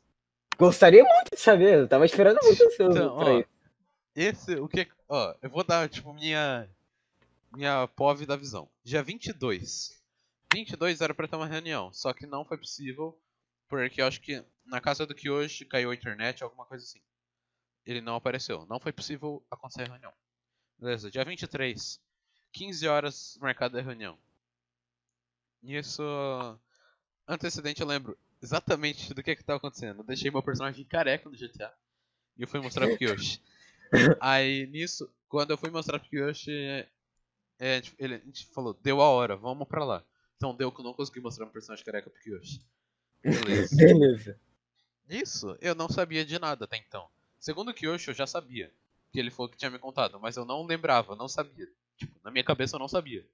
[0.58, 1.78] Gostaria muito de saber.
[1.80, 3.48] Eu tava esperando muito ansioso Então, ó, isso.
[4.14, 4.88] Esse, o que.
[5.08, 6.68] Ó, eu vou dar, tipo, minha.
[7.52, 8.68] Minha POV da visão.
[8.84, 9.98] Dia 22.
[10.52, 13.16] 22 era pra ter uma reunião, só que não foi possível,
[13.68, 17.00] porque eu acho que na casa do Kyoshi caiu a internet, alguma coisa assim.
[17.86, 18.66] Ele não apareceu.
[18.68, 20.12] Não foi possível acontecer a reunião.
[20.80, 22.00] Beleza, dia 23.
[22.52, 24.18] 15 horas marcada a reunião.
[25.62, 26.02] Nisso.
[27.28, 30.00] Antecedente eu lembro exatamente do que que tava acontecendo.
[30.00, 31.72] Eu deixei meu personagem careca no GTA.
[32.36, 33.40] E eu fui mostrar pro Kyoshi.
[34.20, 36.88] Aí nisso, quando eu fui mostrar pro Kyoshi, é,
[37.58, 40.04] a gente- ele, a gente falou, deu a hora, vamos pra lá.
[40.36, 42.64] Então deu que eu não consegui mostrar meu personagem careca pro Kyoshi.
[43.22, 43.76] Beleza.
[43.76, 44.40] Beleza.
[45.08, 47.08] Isso, eu não sabia de nada até então.
[47.38, 48.72] Segundo o Kyoshi, eu já sabia.
[49.12, 51.68] Que ele falou que tinha me contado, mas eu não lembrava, não sabia.
[51.96, 53.26] Tipo, na minha cabeça eu não sabia.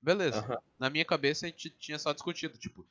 [0.00, 0.38] Beleza.
[0.38, 0.58] Aham.
[0.78, 2.86] Na minha cabeça a gente tinha só discutido, tipo,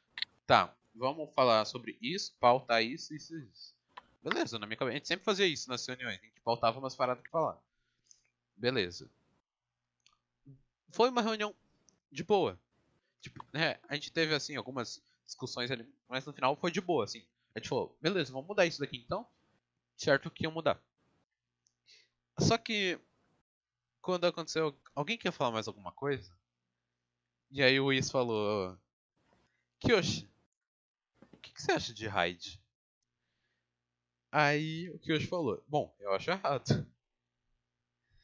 [0.46, 3.76] tá, vamos falar sobre isso, pautar isso, isso e isso.
[4.24, 4.96] Beleza, na minha cabeça.
[4.96, 7.58] A gente sempre fazia isso nas reuniões, a gente pautava umas paradas pra falar.
[8.56, 9.10] Beleza.
[10.90, 11.54] Foi uma reunião
[12.12, 12.60] de boa.
[13.22, 17.04] Tipo, né, a gente teve assim algumas discussões ali, mas no final foi de boa,
[17.04, 17.26] assim.
[17.54, 19.26] A gente falou, beleza, vamos mudar isso daqui então.
[19.98, 20.82] Certo que ia mudar.
[22.46, 23.00] Só que
[24.02, 26.32] quando aconteceu, alguém quer falar mais alguma coisa?
[27.50, 28.78] E aí o Is falou,
[29.80, 30.30] Kyoshi,
[31.32, 32.62] o que, que você acha de raid?
[34.32, 36.88] Aí o Kyoshi falou, bom, eu acho errado.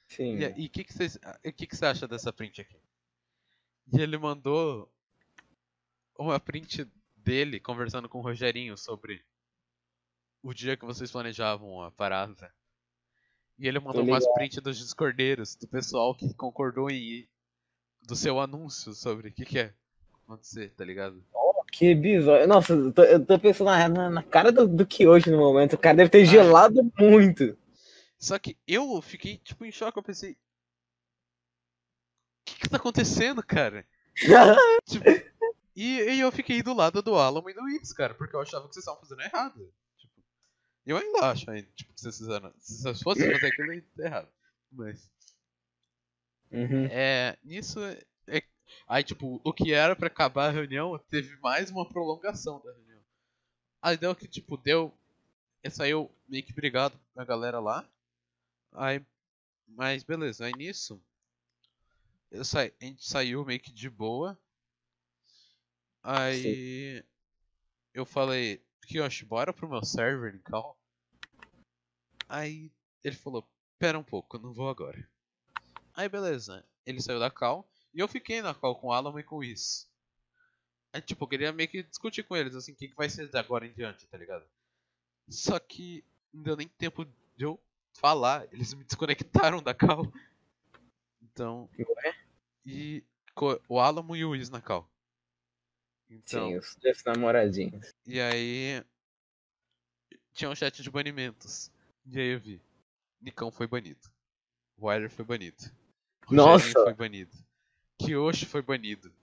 [0.07, 0.37] Sim.
[0.37, 2.77] E o que, que, o que, que você acha dessa print aqui?
[3.91, 4.93] E ele mandou
[6.15, 9.25] uma print dele conversando com o Rogerinho sobre
[10.43, 12.53] o dia que vocês planejavam a parada.
[13.61, 17.29] E ele mandou umas prints dos discordeiros, do pessoal que concordou em ir,
[18.07, 19.71] do seu anúncio sobre o que, que é
[20.23, 21.23] acontecer, tá ligado?
[21.71, 22.47] Que bizarro.
[22.47, 25.37] Nossa, eu tô, eu tô pensando na, na, na cara do, do que hoje no
[25.37, 25.73] momento.
[25.73, 27.55] O cara deve ter gelado muito.
[28.17, 29.99] Só que eu fiquei, tipo, em choque.
[29.99, 30.31] Eu pensei.
[30.31, 30.35] O
[32.45, 33.85] que que tá acontecendo, cara?
[34.85, 35.05] Tipo,
[35.75, 38.67] e, e eu fiquei do lado do Alamo e do X, cara, porque eu achava
[38.67, 39.71] que vocês estavam fazendo errado.
[40.85, 42.15] Eu ainda acho ainda, tipo, que vocês.
[42.15, 44.29] Se vocês fossem fazer aquilo, ter errado.
[44.71, 45.11] Mas.
[46.51, 46.85] Uhum.
[46.89, 47.37] É.
[47.43, 47.79] Nisso.
[48.27, 48.43] É,
[48.87, 53.01] aí, tipo, o que era pra acabar a reunião teve mais uma prolongação da reunião.
[53.81, 54.93] Aí deu que, tipo, deu.
[55.69, 57.87] Saiu meio que brigado a galera lá.
[58.73, 59.05] Aí.
[59.67, 61.01] Mas beleza, aí nisso.
[62.29, 64.37] Eu saí, a gente saiu meio que de boa.
[66.01, 67.03] Aí.
[67.93, 70.77] Eu falei, Kiyoshi, bora pro meu server em call?
[72.27, 72.71] Aí
[73.03, 75.09] ele falou, pera um pouco, eu não vou agora.
[75.93, 79.23] Aí beleza, ele saiu da call e eu fiquei na call com o Alamo e
[79.23, 79.89] com o Is.
[80.93, 83.29] Aí tipo, eu queria meio que discutir com eles, assim, o que, que vai ser
[83.29, 84.45] de agora em diante, tá ligado?
[85.29, 86.03] Só que
[86.33, 87.59] não deu nem tempo de eu
[87.93, 90.11] falar, eles me desconectaram da call.
[91.21, 91.69] Então.
[92.65, 93.03] E
[93.69, 94.90] o Alamo e o Is na call.
[96.11, 97.93] Então, Sim, os dois namoradinhos.
[98.05, 98.83] e aí
[100.33, 101.71] tinha um chat de banimentos.
[102.05, 102.61] E aí eu vi.
[103.21, 104.01] Nicão foi banido.
[104.77, 105.57] Wilder foi banido.
[106.29, 106.65] Nossa!
[106.65, 107.31] Rogerinho foi banido.
[107.97, 109.13] Kyoshi foi banido.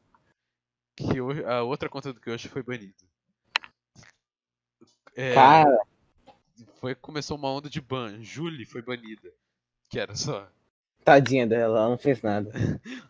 [0.96, 1.46] Kyo...
[1.46, 2.94] A outra conta do Kyoshi foi banido.
[5.14, 5.78] É, Cara,
[6.80, 8.22] foi, começou uma onda de ban.
[8.22, 9.32] Julie foi banida.
[9.90, 10.48] Que era só.
[11.04, 12.50] tadinha dela, ela não fez nada.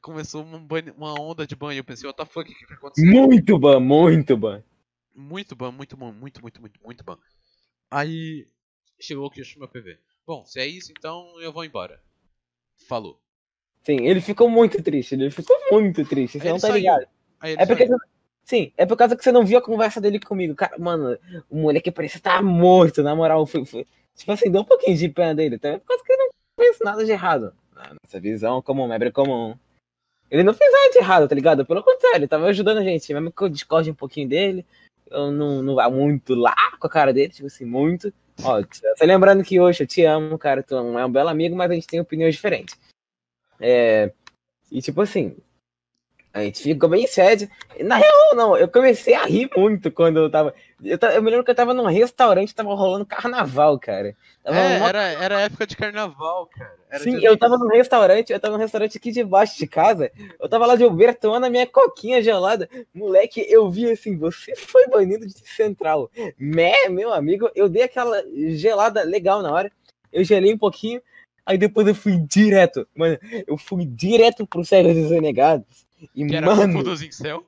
[0.00, 2.66] Começou uma, ban- uma onda de ban e eu pensei, what the fuck, o que,
[2.66, 3.10] que aconteceu?
[3.10, 4.62] Muito bom, muito bom.
[5.14, 7.16] Muito bom, muito bom, muito, muito, muito, muito bom.
[7.90, 8.46] Aí
[9.00, 9.98] chegou o meu PV.
[10.26, 12.00] Bom, se é isso, então eu vou embora.
[12.88, 13.20] Falou.
[13.84, 16.74] Sim, ele ficou muito triste, ele ficou muito triste, você não tá saiu.
[16.74, 17.06] ligado.
[17.40, 17.86] É porque.
[17.86, 17.98] saiu.
[18.44, 20.54] Sim, é por causa que você não viu a conversa dele comigo.
[20.54, 21.18] Cara, mano,
[21.48, 23.46] o moleque parecia estar morto, na moral.
[23.46, 25.58] Foi, foi- tipo assim, deu um pouquinho de pena dele.
[25.58, 27.52] Também por causa que ele não fez nada de errado.
[27.74, 29.56] Na nossa visão comum, é comum.
[30.30, 31.64] Ele não fez nada de errado, tá ligado?
[31.64, 33.12] Pelo contrário, ele tava ajudando a gente.
[33.12, 34.66] Mesmo que eu discorde um pouquinho dele,
[35.10, 38.12] eu não, não vá muito lá com a cara dele, tipo assim, muito.
[38.42, 38.62] Ó,
[38.96, 40.62] só lembrando que hoje eu te amo, cara.
[40.62, 42.78] Tu é um belo amigo, mas a gente tem opiniões diferentes.
[43.60, 44.12] É.
[44.70, 45.36] E tipo assim,
[46.36, 47.48] a gente ficou bem sério.
[47.80, 50.52] Na real, não, eu comecei a rir muito quando eu tava.
[50.84, 54.14] Eu, eu me lembro que eu tava num restaurante, tava rolando carnaval, cara.
[54.44, 56.76] Tava É, numa- era, era época de carnaval, cara.
[56.90, 60.12] Era Sim, eu tava num restaurante, eu tava num restaurante aqui debaixo de casa.
[60.38, 62.68] Eu tava lá de bobeira tomando a minha coquinha gelada.
[62.94, 66.10] Moleque, eu vi assim, você foi banido de central.
[66.38, 69.72] Mé, meu amigo, eu dei aquela gelada legal na hora.
[70.12, 71.00] Eu gelei um pouquinho,
[71.46, 72.86] aí depois eu fui direto.
[72.94, 75.85] Mano, eu fui direto pro Cegos dos Renegados.
[76.14, 77.46] E, Que era mano, grupo dos incel.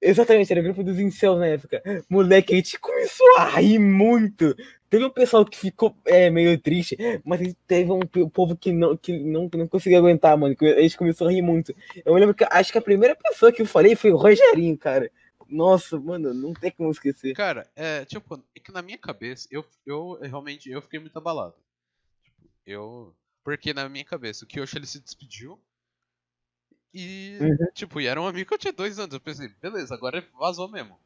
[0.00, 1.80] Exatamente, era o grupo dos incels na época.
[2.10, 4.54] Moleque, a gente começou a rir muito.
[4.90, 9.16] Teve um pessoal que ficou é, meio triste, mas teve um povo que não, que
[9.20, 10.56] não, não conseguia aguentar, mano.
[10.60, 11.72] A gente começou a rir muito.
[12.04, 14.76] Eu me lembro que acho que a primeira pessoa que eu falei foi o Rogerinho,
[14.76, 15.08] cara.
[15.48, 17.34] Nossa, mano, não tem como esquecer.
[17.34, 21.54] Cara, é, tipo, é que na minha cabeça, eu, eu realmente, eu fiquei muito abalado.
[22.24, 23.14] Tipo, eu...
[23.44, 25.60] Porque na minha cabeça, o Kyoshi, ele se despediu.
[26.94, 27.66] E, Uhum.
[27.72, 29.14] tipo, e era um amigo que eu tinha dois anos.
[29.14, 30.98] Eu pensei, beleza, agora vazou mesmo.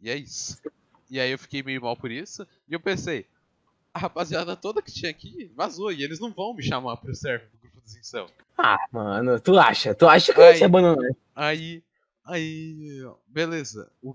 [0.00, 0.60] E é isso.
[1.10, 2.46] E aí eu fiquei meio mal por isso.
[2.68, 3.26] E eu pensei,
[3.92, 5.90] a rapaziada toda que tinha aqui vazou.
[5.90, 8.30] E eles não vão me chamar pro server do grupo dos incel.
[8.56, 9.94] Ah, mano, tu acha?
[9.94, 10.66] Tu acha que a gente Ai.
[10.66, 11.16] abandonou?
[11.34, 11.82] Aí,
[12.24, 13.90] aí, beleza.
[14.00, 14.14] O,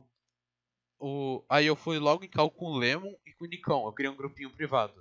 [0.99, 3.86] o, aí eu fui logo em cal com o Lemon e com o Nicão.
[3.86, 4.93] Eu criei um grupinho privado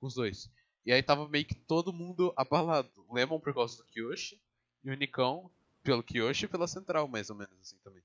[0.00, 0.50] com os dois.
[0.84, 2.90] E aí tava meio que todo mundo abalado.
[3.08, 4.40] O Lemon por causa do Kyoshi
[4.86, 5.50] e o Nicão
[5.82, 8.02] pelo Kyoshi e pela Central, mais ou menos assim também.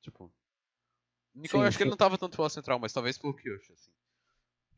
[0.00, 0.24] Tipo,
[1.34, 3.34] o Nicão Sim, eu acho que ele não tava tanto pela Central, mas talvez pelo
[3.34, 3.90] Kyoshi, assim.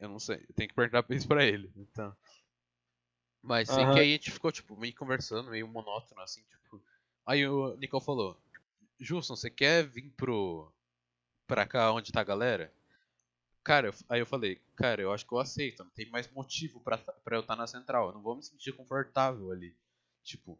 [0.00, 1.70] Eu não sei, eu tenho que perguntar isso pra ele.
[1.76, 2.16] Então.
[3.42, 6.82] Mas sei que aí a gente ficou, tipo, meio conversando, meio monótono, assim, tipo.
[7.26, 8.40] Aí o Nicão falou,
[8.98, 10.72] Justin, você quer vir pro.
[11.46, 12.72] pra cá onde tá a galera?
[13.62, 16.80] Cara, eu- aí eu falei, cara, eu acho que eu aceito, não tem mais motivo
[16.80, 19.74] pra, pra eu estar na central, eu não vou me sentir confortável ali.
[20.22, 20.58] Tipo.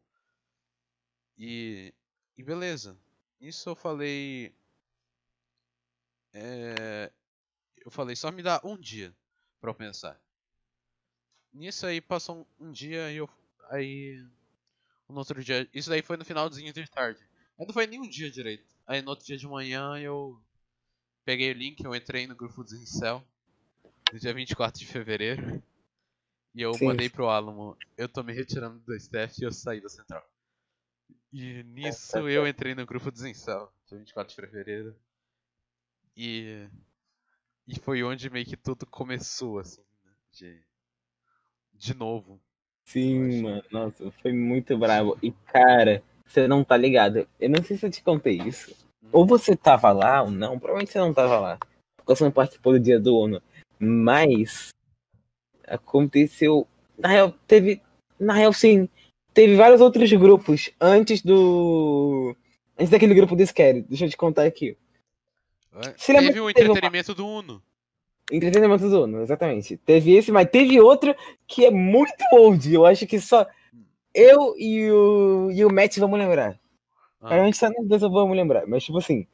[1.39, 1.93] E.
[2.37, 2.99] E beleza.
[3.41, 4.55] Isso eu falei.
[6.33, 7.13] É,
[7.85, 9.15] eu falei, só me dá um dia
[9.61, 10.21] pra eu pensar.
[11.53, 13.29] Nisso aí passou um, um dia e eu.
[13.71, 14.25] Aí.
[15.09, 15.69] No outro dia.
[15.73, 17.21] Isso daí foi no finalzinho de tarde.
[17.57, 18.65] Mas não foi nem um dia direito.
[18.87, 20.41] Aí no outro dia de manhã eu.
[21.25, 23.25] Peguei o link, eu entrei no grupo do Incel.
[24.13, 25.63] No dia 24 de fevereiro.
[26.55, 26.87] E eu Sim.
[26.87, 27.77] mandei pro Alamo.
[27.97, 30.25] Eu tô me retirando do staff e eu saí da central.
[31.37, 33.69] E nisso eu entrei no grupo do Incel.
[33.89, 34.95] dia 24 de fevereiro.
[36.17, 36.69] E.
[37.67, 40.13] E foi onde meio que tudo começou, assim, né?
[40.31, 40.63] De.
[41.73, 42.41] De novo.
[42.85, 43.65] Sim, mano.
[43.73, 45.19] Nossa, foi muito bravo.
[45.21, 47.27] E, cara, você não tá ligado.
[47.41, 48.73] Eu não sei se eu te contei isso.
[49.11, 50.57] Ou você tava lá ou não.
[50.57, 51.59] Provavelmente você não tava lá.
[51.97, 53.43] Porque você não participou do dia do ONU.
[53.77, 54.69] Mas.
[55.67, 56.69] Aconteceu.
[56.97, 57.83] Na real, teve.
[58.21, 58.89] Na real, sim.
[59.35, 62.37] Teve vários outros grupos antes do.
[62.79, 63.83] Antes daquele grupo do Scary.
[63.83, 64.77] Deixa eu te contar aqui.
[65.97, 67.17] Você teve o um entretenimento uma...
[67.17, 67.63] do Uno.
[68.31, 69.77] Entretenimento do Uno, exatamente.
[69.77, 71.15] Teve esse, mas teve outro
[71.49, 72.73] que é muito old.
[72.73, 73.45] Eu acho que só
[74.15, 76.59] eu e o, e o Matt vamos lembrar.
[77.21, 77.31] Ah.
[77.31, 78.67] Realmente só nós dois vamos lembrar.
[78.67, 79.27] Mas, tipo assim.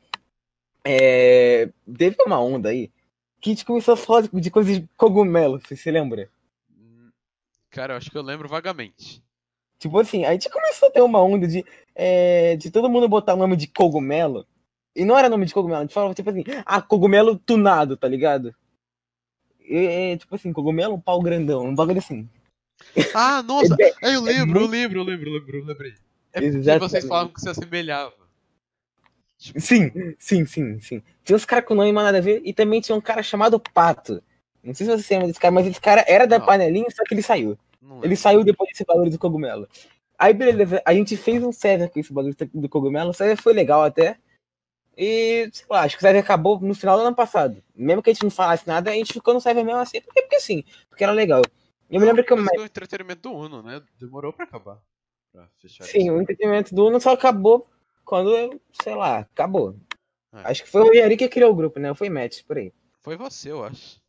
[0.83, 1.69] É...
[1.99, 2.91] Teve uma onda aí
[3.39, 5.61] que a gente começou a falar de coisas de cogumelo.
[5.61, 6.31] Você se lembra?
[7.71, 9.23] Cara, eu acho que eu lembro vagamente.
[9.81, 11.65] Tipo assim, a gente começou a ter uma onda de,
[11.95, 14.47] é, de todo mundo botar nome de cogumelo.
[14.95, 18.07] E não era nome de cogumelo, a gente falava tipo assim, ah, cogumelo tunado, tá
[18.07, 18.55] ligado?
[19.59, 22.29] E, tipo assim, cogumelo um pau grandão, um bagulho assim.
[23.15, 23.75] Ah, nossa!
[23.81, 25.95] É, eu lembro, é eu lembro, eu lembro, eu lembro, eu lembrei.
[26.35, 28.13] É porque vocês falavam que se assemelhava.
[29.39, 29.59] Tipo...
[29.59, 31.03] Sim, sim, sim, sim.
[31.25, 34.23] Tinha uns caras com nome nada a ver e também tinha um cara chamado Pato.
[34.63, 36.45] Não sei se você lembra desse cara, mas esse cara era da não.
[36.45, 37.59] panelinha, só que ele saiu.
[38.03, 39.69] Ele saiu depois desse bagulho do cogumelo.
[40.19, 43.11] Aí, beleza, a gente fez um server com esse bagulho do cogumelo.
[43.11, 44.19] O server foi legal até.
[44.97, 47.63] E, sei lá, acho que o server acabou no final do ano passado.
[47.75, 50.01] Mesmo que a gente não falasse nada, a gente ficou no server mesmo assim.
[50.03, 51.41] Porque, porque sim, porque era legal.
[51.89, 52.37] Eu me lembro que eu.
[52.37, 53.83] o entretenimento do Uno, né?
[53.99, 54.79] Demorou pra acabar.
[55.33, 56.13] Pra sim, isso.
[56.13, 57.67] o entretenimento do Uno só acabou
[58.05, 59.77] quando, sei lá, acabou.
[60.33, 60.51] É.
[60.51, 61.95] Acho que foi o Rogério que criou o grupo, né?
[61.95, 62.73] Foi Matt, por aí.
[63.01, 64.00] Foi você, eu acho.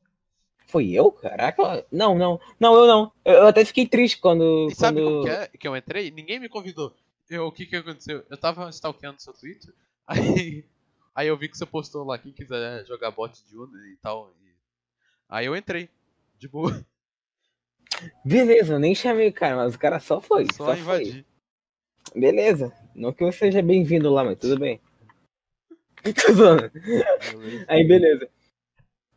[0.72, 1.12] Foi eu?
[1.12, 1.86] Caraca.
[1.92, 2.40] Não, não.
[2.58, 3.12] Não, eu não.
[3.26, 4.70] Eu, até fiquei triste quando.
[4.72, 5.24] E sabe quando...
[5.24, 6.10] que, é, que eu entrei?
[6.12, 6.96] Ninguém me convidou.
[7.30, 8.24] Eu, o que que aconteceu?
[8.30, 9.74] Eu tava stalkeando seu Twitter.
[10.08, 10.66] Aí,
[11.16, 14.34] aí eu vi que você postou lá quem quiser jogar bot de Uno e tal.
[14.44, 14.50] E...
[15.30, 15.90] Aí eu entrei.
[16.38, 16.86] De boa.
[18.26, 20.48] Beleza, eu nem chamei o cara, mas o cara só foi.
[20.54, 21.26] Só, só invadir.
[22.12, 22.20] Foi.
[22.20, 22.74] Beleza.
[22.94, 24.82] Não que eu seja bem-vindo lá, mas tudo bem.
[27.70, 28.28] Aí, beleza.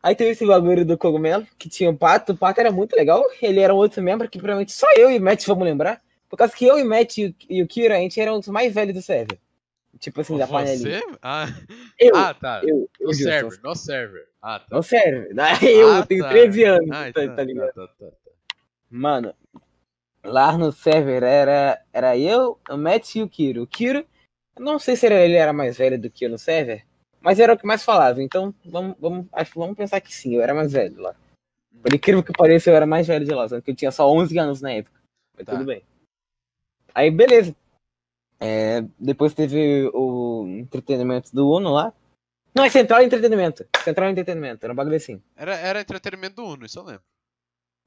[0.04, 2.32] Aí teve esse bagulho do cogumelo, que tinha o Pato.
[2.32, 3.24] O Pato era muito legal.
[3.40, 5.98] Ele era um outro membro que provavelmente só eu e o Matt vamos lembrar.
[6.28, 8.74] Por causa que eu e o Matt e o Kira, a gente eram os mais
[8.74, 9.38] velhos do server.
[9.98, 11.00] Tipo assim, da panelinha.
[11.00, 11.18] Você?
[11.22, 11.46] Ah.
[11.98, 12.60] Eu, ah, tá.
[12.62, 14.28] Eu, eu, no server, no server.
[14.42, 14.76] Ah, tá.
[14.76, 15.30] No server.
[15.62, 16.28] Eu ah, tenho tá.
[16.28, 17.72] 13 anos, ah, tá, tá, tá ligado?
[17.72, 18.12] Tá, tá, tá,
[18.90, 19.34] Mano,
[20.22, 23.62] lá no server era, era eu, o Matt e o Kiro.
[23.62, 24.04] O Kiro,
[24.58, 26.84] não sei se ele era mais velho do que eu no server,
[27.24, 30.42] mas era o que mais falava, então vamos, vamos, acho, vamos pensar que sim, eu
[30.42, 31.16] era mais velho lá.
[31.80, 34.06] Por incrível que pareça, eu era mais velho de lá, só que eu tinha só
[34.12, 35.00] 11 anos na época.
[35.34, 35.52] Mas tá.
[35.52, 35.82] tudo bem.
[36.94, 37.56] Aí, beleza.
[38.38, 41.94] É, depois teve o entretenimento do Uno lá.
[42.54, 43.66] Não, é Central Entretenimento.
[43.82, 45.22] Central Entretenimento, era um bagulho assim.
[45.34, 47.02] Era, era entretenimento do Uno, isso eu lembro.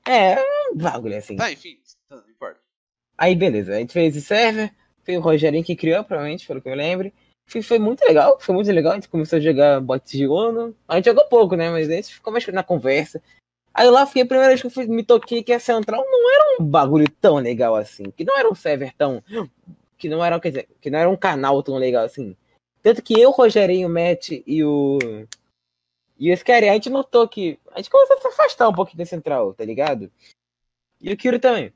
[0.03, 0.35] É,
[0.71, 1.35] um bagulho assim.
[1.35, 1.79] Tá, enfim,
[2.09, 2.59] tá, não importa.
[3.15, 3.75] Aí, beleza.
[3.75, 4.73] A gente fez esse server.
[5.03, 7.11] Foi o Rogerinho que criou, provavelmente, pelo que eu lembro.
[7.47, 8.91] Foi, foi, muito legal, foi muito legal.
[8.91, 10.75] A gente começou a jogar bots de Uno.
[10.85, 11.69] A gente jogou pouco, né?
[11.69, 13.21] Mas a gente ficou mais na conversa.
[13.73, 16.29] Aí lá foi a primeira vez que eu fui, me toquei que a Central não
[16.29, 18.11] era um bagulho tão legal assim.
[18.11, 19.23] Que não era um server tão.
[19.97, 22.35] Que não era, quer dizer, que não era um canal tão legal assim.
[22.83, 24.97] Tanto que eu, Rogerinho, o Matt e o.
[26.19, 27.57] E o Scary, a gente notou que.
[27.71, 30.11] A gente começou a se afastar um pouquinho da Central, tá ligado?
[30.99, 31.71] E o Kiro também.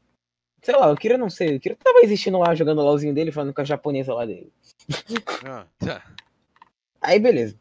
[0.61, 1.55] Sei lá, o Kira não sei.
[1.55, 4.51] O Kira tava existindo lá, jogando o LOLzinho dele, falando com a japonesa lá dele.
[5.43, 6.03] Ah, tá.
[7.01, 7.59] Aí, beleza.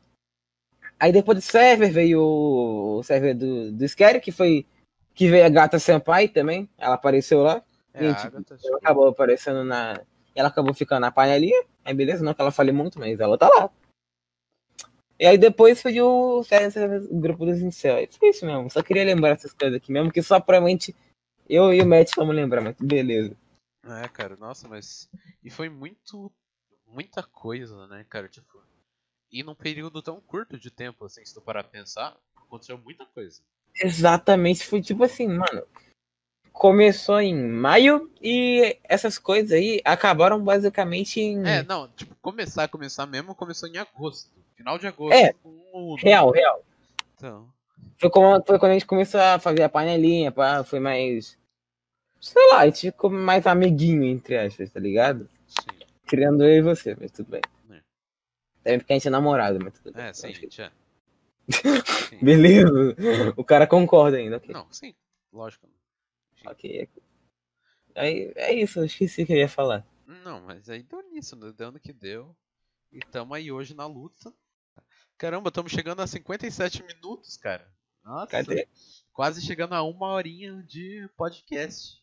[0.98, 4.66] Aí depois do server veio o server do, do Scary, que foi.
[5.14, 6.68] Que veio a gata Senpai também.
[6.76, 7.62] Ela apareceu lá.
[7.94, 9.98] É, ela acabou aparecendo na.
[10.34, 11.64] Ela acabou ficando na panelinha.
[11.84, 13.70] Aí beleza, não que ela fale muito, mas ela tá lá.
[15.18, 16.42] E aí depois foi o,
[17.10, 17.96] o grupo dos incel.
[18.10, 18.70] Foi isso mesmo.
[18.70, 20.94] Só queria lembrar essas coisas aqui mesmo, que só provavelmente
[21.50, 23.36] eu e o Matt vamos lembrar, mas beleza.
[23.84, 25.10] É, cara, nossa, mas.
[25.42, 26.30] E foi muito.
[26.86, 28.28] Muita coisa, né, cara?
[28.28, 28.62] Tipo.
[29.32, 33.06] E num período tão curto de tempo, assim, se tu parar pra pensar, aconteceu muita
[33.06, 33.40] coisa.
[33.76, 35.64] Exatamente, foi tipo assim, mano.
[36.52, 41.46] Começou em maio e essas coisas aí acabaram basicamente em.
[41.46, 44.30] É, não, tipo, começar, começar mesmo, começou em agosto.
[44.56, 45.14] Final de agosto.
[45.14, 45.32] É,
[46.02, 46.64] real, real.
[47.14, 47.48] Então.
[47.96, 51.38] Foi, como, foi quando a gente começou a fazer a panelinha, pá, foi mais
[52.20, 55.28] sei lá, a gente ficou mais amiguinho, entre aspas, tá ligado?
[55.46, 55.78] Sim.
[56.06, 57.40] Criando eu e você, mas tudo bem.
[57.70, 57.80] É.
[58.62, 60.04] Também porque a gente é namorado, mas tudo bem.
[60.04, 60.70] É, sim, gente é.
[62.22, 62.94] Beleza.
[63.36, 64.52] O cara concorda ainda, ok.
[64.52, 64.94] Não, sim,
[65.32, 65.68] lógico.
[66.46, 66.88] Ok.
[67.94, 69.86] Aí, é isso, eu esqueci o que eu ia falar.
[70.24, 72.36] Não, mas aí deu nisso, deu no que deu.
[72.92, 74.32] E tamo aí hoje na luta.
[75.16, 77.70] Caramba, estamos chegando a 57 minutos, cara.
[78.02, 78.26] Nossa.
[78.26, 78.66] Cadê?
[79.12, 81.99] Quase chegando a uma horinha de podcast.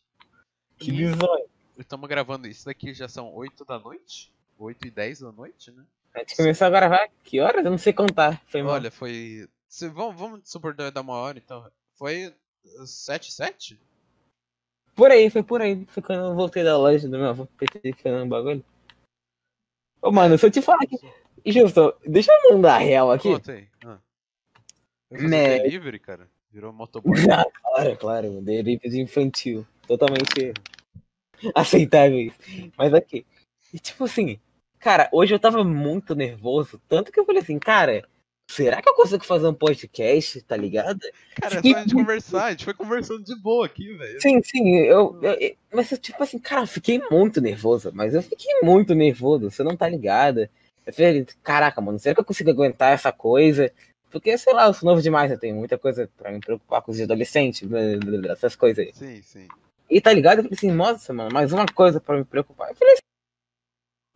[0.78, 1.46] Que bizonho.
[1.76, 4.32] Estamos gravando isso daqui, já são 8 da noite?
[4.58, 5.84] 8 e 10 da noite, né?
[6.14, 7.64] A gente começou a gravar, que horas?
[7.64, 8.42] Eu não sei contar.
[8.46, 8.74] Foi mal.
[8.74, 9.48] Olha, foi.
[9.68, 11.70] Se, vamos, vamos supor dar uma hora, então.
[11.94, 12.34] Foi
[12.84, 13.78] 7, 7?
[14.94, 15.86] Por aí, foi por aí.
[15.86, 18.64] Foi quando eu voltei da loja do meu avô, petrificando um bagulho.
[20.02, 20.98] Ô, mano, se eu te falar que.
[21.46, 23.28] Justo, deixa eu mandar a real aqui.
[23.28, 23.68] Conta aí.
[23.84, 23.98] Ah.
[25.10, 25.60] Né.
[25.60, 26.28] delivery, cara.
[26.50, 27.12] Virou motoboy.
[27.30, 29.64] Ah, claro, claro, delivery infantil.
[29.88, 30.52] Totalmente
[31.54, 32.30] aceitável.
[32.76, 33.26] Mas aqui.
[33.72, 34.38] E tipo assim,
[34.78, 36.80] cara, hoje eu tava muito nervoso.
[36.88, 38.06] Tanto que eu falei assim, cara,
[38.50, 41.00] será que eu consigo fazer um podcast, tá ligado?
[41.40, 42.44] Cara, é só a gente muito- conversar.
[42.46, 44.20] A gente foi conversando de boa aqui, velho.
[44.20, 47.90] Sim, sim, eu, eu- eu- Mas tipo assim, cara, eu fiquei muito nervoso.
[47.94, 50.48] Mas eu fiquei muito nervoso, você não tá ligado.
[50.86, 53.70] Eu falei, caraca, mano, será que eu consigo aguentar essa coisa?
[54.10, 56.90] Porque, sei lá, eu sou novo demais, eu tenho muita coisa pra me preocupar com
[56.90, 57.68] os adolescentes,
[58.30, 58.92] essas coisas aí.
[58.94, 59.48] Sim, sim.
[59.88, 60.38] E tá ligado?
[60.38, 62.70] Eu falei assim, nossa, mano, mais uma coisa pra me preocupar.
[62.70, 63.02] Eu falei assim.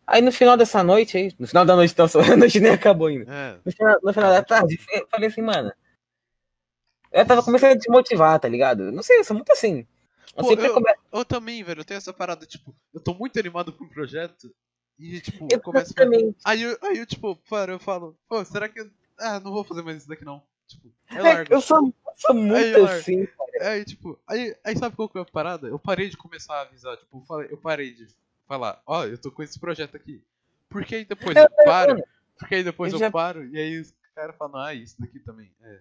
[0.05, 3.07] Aí no final dessa noite aí, no final da noite, então, a noite nem acabou
[3.07, 3.33] ainda.
[3.33, 3.59] É.
[3.65, 5.71] No final, no final da tarde, eu falei assim, mano.
[7.11, 8.91] Eu tava começando a desmotivar, tá ligado?
[8.91, 9.87] Não sei, eu sou muito assim.
[10.35, 10.99] Eu Pô, sempre eu- começo.
[11.11, 14.53] Eu também, velho, eu tenho essa parada, tipo, eu tô muito animado um projeto
[14.97, 15.93] e, tipo, Eu começa.
[16.43, 18.89] Aí eu, aí eu, tipo, paro, eu falo, pô, será que eu.
[19.19, 20.43] Ah, não vou fazer mais isso daqui não.
[20.67, 21.53] Tipo, eu É, largo.
[21.53, 23.27] eu sou, eu sou muito Aí assim.
[23.61, 25.67] Aí, tipo, aí, aí sabe qual que é a parada?
[25.67, 28.07] Eu parei de começar a avisar, tipo, eu falei- eu parei de
[28.47, 30.23] falar, ó, eu tô com esse projeto aqui.
[30.69, 32.03] Porque aí depois Eu eu paro, mano,
[32.37, 35.19] porque aí depois eu eu já- paro, e aí os caras falam, ah, isso daqui
[35.19, 35.51] também.
[35.61, 35.79] É.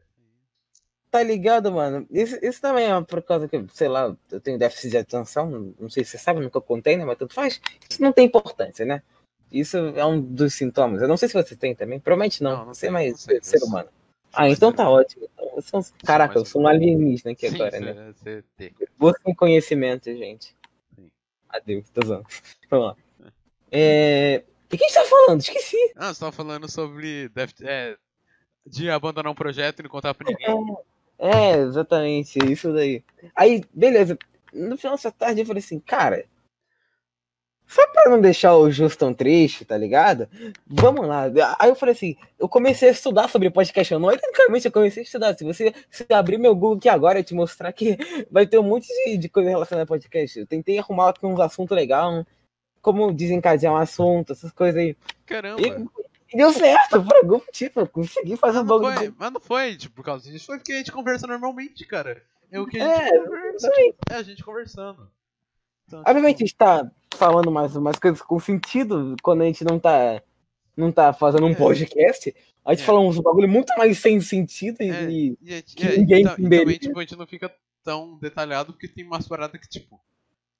[1.10, 2.06] Tá ligado, mano?
[2.10, 5.74] Isso, isso também é por causa que, sei lá, eu tenho déficit de atenção.
[5.78, 7.04] Não sei se você sabe, nunca contei, né?
[7.04, 7.60] Mas tanto faz.
[7.90, 9.02] Isso não tem importância, né?
[9.50, 11.02] Isso é um dos sintomas.
[11.02, 12.00] Eu não sei se você tem também.
[12.00, 12.52] Provavelmente não.
[12.52, 13.90] Não, não você é mais não sei, ser humano.
[14.32, 15.28] Ah, então tá ótimo.
[15.54, 18.14] Você é um- Caraca, eu sou um alienígena aqui Sim, agora, né?
[18.22, 18.72] cê tem.
[18.98, 20.56] Busca em conhecimento, gente.
[20.96, 21.10] Sim.
[21.48, 22.26] Adeus, tô zoando.
[22.70, 22.96] Vamos lá.
[23.70, 24.42] É...
[24.72, 25.40] O que a gente tá falando?
[25.40, 25.92] Esqueci.
[25.96, 27.96] Ah, você tava falando sobre def- é,
[28.66, 30.76] de abandonar um projeto e não contar pra ninguém.
[31.18, 33.04] É, exatamente, isso daí.
[33.36, 34.18] Aí, beleza.
[34.52, 36.24] No final dessa tarde eu falei assim, cara.
[37.72, 40.28] Só pra não deixar o Justin triste, tá ligado?
[40.66, 41.24] Vamos lá.
[41.58, 43.92] Aí eu falei assim, eu comecei a estudar sobre podcast.
[43.92, 45.34] Eu não, tecnicamente eu comecei a estudar.
[45.34, 47.96] Se você se abrir meu Google aqui agora e te mostrar que
[48.30, 50.38] vai ter um monte de, de coisa relacionada a podcast.
[50.38, 52.24] Eu tentei arrumar aqui uns assuntos legais,
[52.82, 54.94] como desencadear um assunto, essas coisas aí.
[55.24, 55.62] Caramba.
[55.62, 58.94] E, e deu certo, por algum tipo, eu consegui fazer um bagulho.
[58.96, 60.44] foi, mas não foi, tipo, por causa disso.
[60.46, 62.22] Foi porque a gente conversa normalmente, cara.
[62.50, 63.54] É o que a É, gente conversa.
[63.56, 63.96] exatamente.
[64.10, 65.08] É a gente conversando.
[65.86, 69.64] Então, Obviamente a tipo, gente tá falando mais umas coisas com sentido quando a gente
[69.64, 70.22] não tá,
[70.76, 71.54] não tá fazendo um É.
[71.54, 72.34] podcast.
[72.64, 72.86] A gente É.
[72.86, 74.90] fala uns bagulho muito mais sem sentido e.
[74.90, 75.10] É.
[75.10, 76.60] e- E, que é, ninguém e e entenderia.
[76.64, 77.52] também, tipo, a gente não fica
[77.84, 80.00] tão detalhado porque tem umas paradas que, tipo,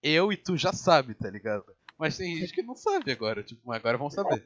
[0.03, 1.65] eu e tu já sabe, tá ligado?
[1.97, 4.45] Mas tem gente que não sabe agora, tipo, agora vão saber.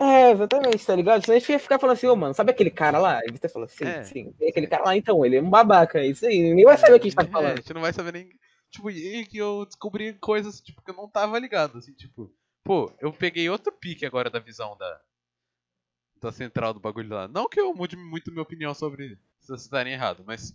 [0.00, 1.24] É, exatamente, tá ligado?
[1.24, 3.20] Senão a gente ia ficar falando assim, ô mano, sabe aquele cara lá?
[3.26, 4.04] E você fala, sim, É.
[4.04, 4.32] sim.
[4.46, 6.40] Aquele cara lá, então, ele é um babaca, é isso aí.
[6.40, 7.56] Ninguém vai saber o que a gente tá É, a falando.
[7.56, 8.28] gente não vai saber nem.
[8.70, 12.32] Tipo, e que eu descobri coisas tipo, que eu não tava ligado, assim, tipo.
[12.64, 15.00] Pô, eu peguei outro pique agora da visão da.
[16.20, 17.28] Da central do bagulho lá.
[17.28, 20.54] Não que eu mude muito minha opinião sobre se vocês estarem errado, mas.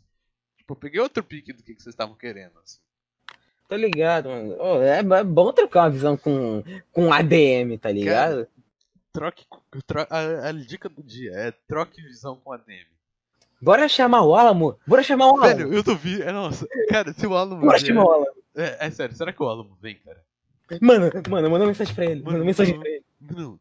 [0.57, 2.79] Tipo, eu peguei outro pique do que, que vocês estavam querendo, assim.
[3.67, 4.55] Tá ligado, mano?
[4.61, 6.61] Ô, é, é bom trocar uma visão com,
[6.91, 8.47] com ADM, tá ligado?
[9.11, 9.45] Troque.
[9.87, 12.85] tro- a, a dica do dia é troque visão com a DM.
[13.63, 14.77] Bora chamar o Alamo?
[14.85, 15.57] Bora chamar o Alamo.
[15.57, 16.23] Velho, eu duvido.
[16.23, 17.61] É, nossa, cara, se o Alamo.
[17.61, 18.31] Bora vier- chamar o Alamo.
[18.55, 20.21] É, é sério, será que o Alamo vem, cara?
[20.81, 22.21] Mano, mano, manda mensagem pra ele.
[22.21, 22.83] Mano, Manda mensagem mano.
[22.83, 23.59] pra ele.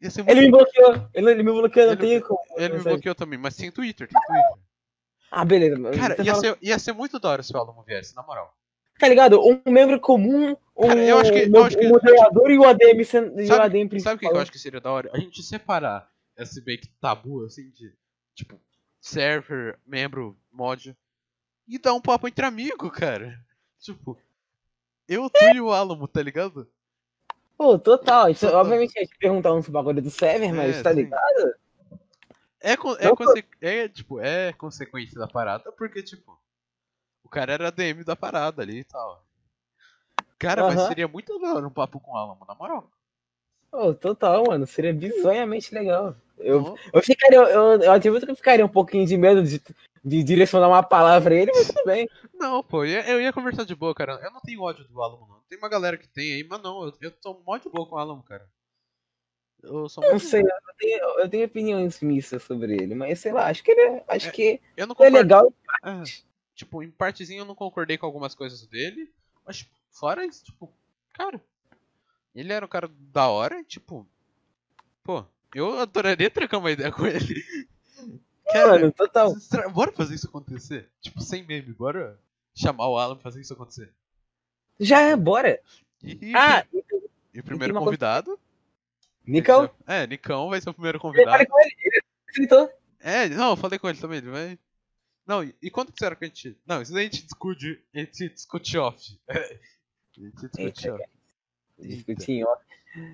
[0.00, 0.56] Ia ser Ele me muito.
[0.58, 1.08] bloqueou.
[1.14, 2.38] Ele, ele me bloqueou, não tem como.
[2.56, 2.92] Ele me mensagem.
[2.92, 4.62] bloqueou também, mas tem Twitter, tem Twitter.
[5.30, 5.78] Ah, beleza.
[5.78, 5.96] mano.
[5.96, 8.54] Cara, ia fala- ser, ia ser muito da hora se o Alamo viesse, na moral.
[8.98, 9.40] Tá ligado?
[9.40, 12.64] Um membro comum, um, Cara, eu acho que- eu um acho que- moderador e o
[12.64, 14.12] ADM, sen- e o Sabe- ADM principal.
[14.12, 15.10] Sabe o que que eu acho que seria da hora?
[15.12, 17.92] A gente separar esse meio que tabu, assim, de
[18.34, 18.60] tipo,
[19.04, 20.96] server, membro, mod,
[21.68, 23.38] e dar um papo entre amigos, cara.
[23.78, 24.18] Tipo,
[25.06, 26.66] eu, tu e o Alamo, tá ligado?
[27.56, 28.30] Pô, total.
[28.30, 28.62] Isso, Total.
[28.62, 31.54] obviamente a gente perguntar uns bagulho do server, mas É, tá ligado?
[32.60, 36.40] É, é, é, tipo, é consequência da parada, porque, tipo,
[37.22, 39.22] o cara era DM da parada ali e tal.
[40.38, 42.90] Cara, mas seria muito hora um papo com o Alamo, na moral.
[43.70, 44.66] Pô, total, mano.
[44.66, 46.16] Seria bizonhamente legal.
[46.44, 49.60] Eu, eu ficaria, eu, eu admito que eu ficaria um pouquinho de medo de,
[50.04, 52.08] de direcionar uma palavra a ele, mas tudo bem.
[52.34, 54.20] Não, pô, eu ia, eu ia conversar de boa, cara.
[54.22, 55.40] Eu não tenho ódio do Alamo, não.
[55.48, 57.96] Tem uma galera que tem aí, mas não, eu, eu tô mó de boa com
[57.96, 58.46] o Alamo, cara.
[59.62, 63.48] Eu sou Não sei, eu tenho, eu tenho opiniões mistas sobre ele, mas sei lá,
[63.48, 65.52] acho que ele é, acho É, que Eu não é legal.
[65.82, 66.02] É,
[66.54, 69.10] tipo, em partezinha eu não concordei com algumas coisas dele.
[69.46, 70.70] Mas tipo, fora isso, tipo,
[71.12, 71.40] cara.
[72.34, 74.06] Ele era um cara da hora tipo.
[75.02, 75.24] Pô,
[75.54, 77.44] eu adoraria trocar uma ideia com ele.
[78.52, 79.34] Cara, Mano, total.
[79.72, 80.88] bora fazer isso acontecer?
[81.00, 82.18] Tipo, sem meme, bora
[82.54, 83.90] chamar o Alan pra fazer isso acontecer.
[84.78, 85.60] Já é, bora.
[86.02, 86.64] E, Ah,
[87.32, 88.38] e o primeiro convidado.
[89.26, 91.30] Nicão, É, Nicão vai ser o primeiro eu convidado.
[91.30, 92.70] falei com ele, ele aceitou.
[93.00, 94.58] É, não, eu falei com ele também, ele vai.
[95.26, 96.56] Não, e, e quando que será que a gente.
[96.66, 97.82] Não, isso daí a gente discute.
[97.94, 99.18] A gente discute off.
[99.28, 99.34] a
[100.20, 101.04] gente discute Eita, off.
[101.78, 102.56] Discutinho, ó.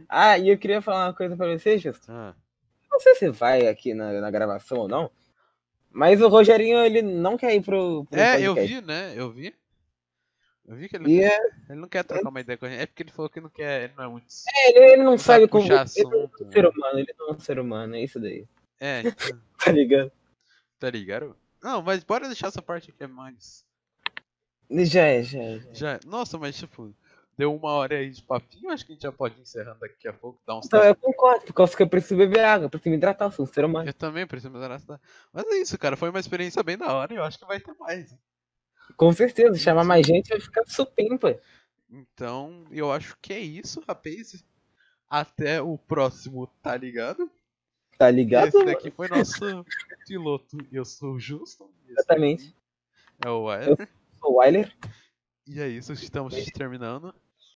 [0.09, 2.11] Ah, e eu queria falar uma coisa pra você, Justo.
[2.11, 2.35] Ah,
[2.91, 5.11] Não sei se vai aqui na, na gravação ou não,
[5.91, 9.12] mas o Rogerinho, ele não quer ir pro, pro é, eu vi, né?
[9.16, 9.55] Eu vi.
[10.68, 11.37] Eu vi que ele, E é,
[11.68, 12.81] ele não quer trocar uma ideia com a gente.
[12.81, 13.85] É porque ele falou que não quer.
[13.85, 14.26] Ele não é muito.
[14.66, 15.64] ele, ele não sabe como.
[15.64, 16.16] Ele não é assunto.
[16.41, 18.47] um ser humano, ele não é um ser humano, é isso daí.
[18.78, 20.12] É, então, Tá ligado?
[20.78, 21.37] tá ligado?
[21.62, 23.64] Não, mas bora deixar essa parte aqui é mais.
[24.70, 25.59] Já é, já é.
[25.59, 25.74] Já é.
[25.74, 26.95] Já, nossa, mas tipo,
[27.41, 30.07] deu uma hora aí de papinho, acho que a gente já pode ir encerrando daqui
[30.07, 32.70] a pouco, dar uns Então eu concordo, por causa que eu preciso beber água, eu
[32.70, 33.88] preciso me hidratar, eu sou um ser humano.
[33.88, 34.78] Eu também preciso me dar
[35.32, 35.97] Mas é isso, cara.
[35.97, 38.12] Foi uma experiência bem da hora e eu acho que vai ter mais.
[38.12, 38.18] hein?
[38.95, 41.41] Com certeza, chamar mais gente vai ficar supimpa.
[41.88, 44.45] Então, eu acho que é isso, rapaz.
[45.09, 47.30] Até o próximo, tá ligado?
[47.97, 48.49] Tá ligado?
[48.49, 49.64] Esse daqui foi nosso
[50.07, 50.59] piloto.
[50.70, 51.70] Eu sou o Justo.
[51.88, 52.55] Exatamente.
[53.24, 53.88] É o Wilder.
[54.22, 54.76] O Wyler.
[55.47, 57.14] E é isso, estamos terminando.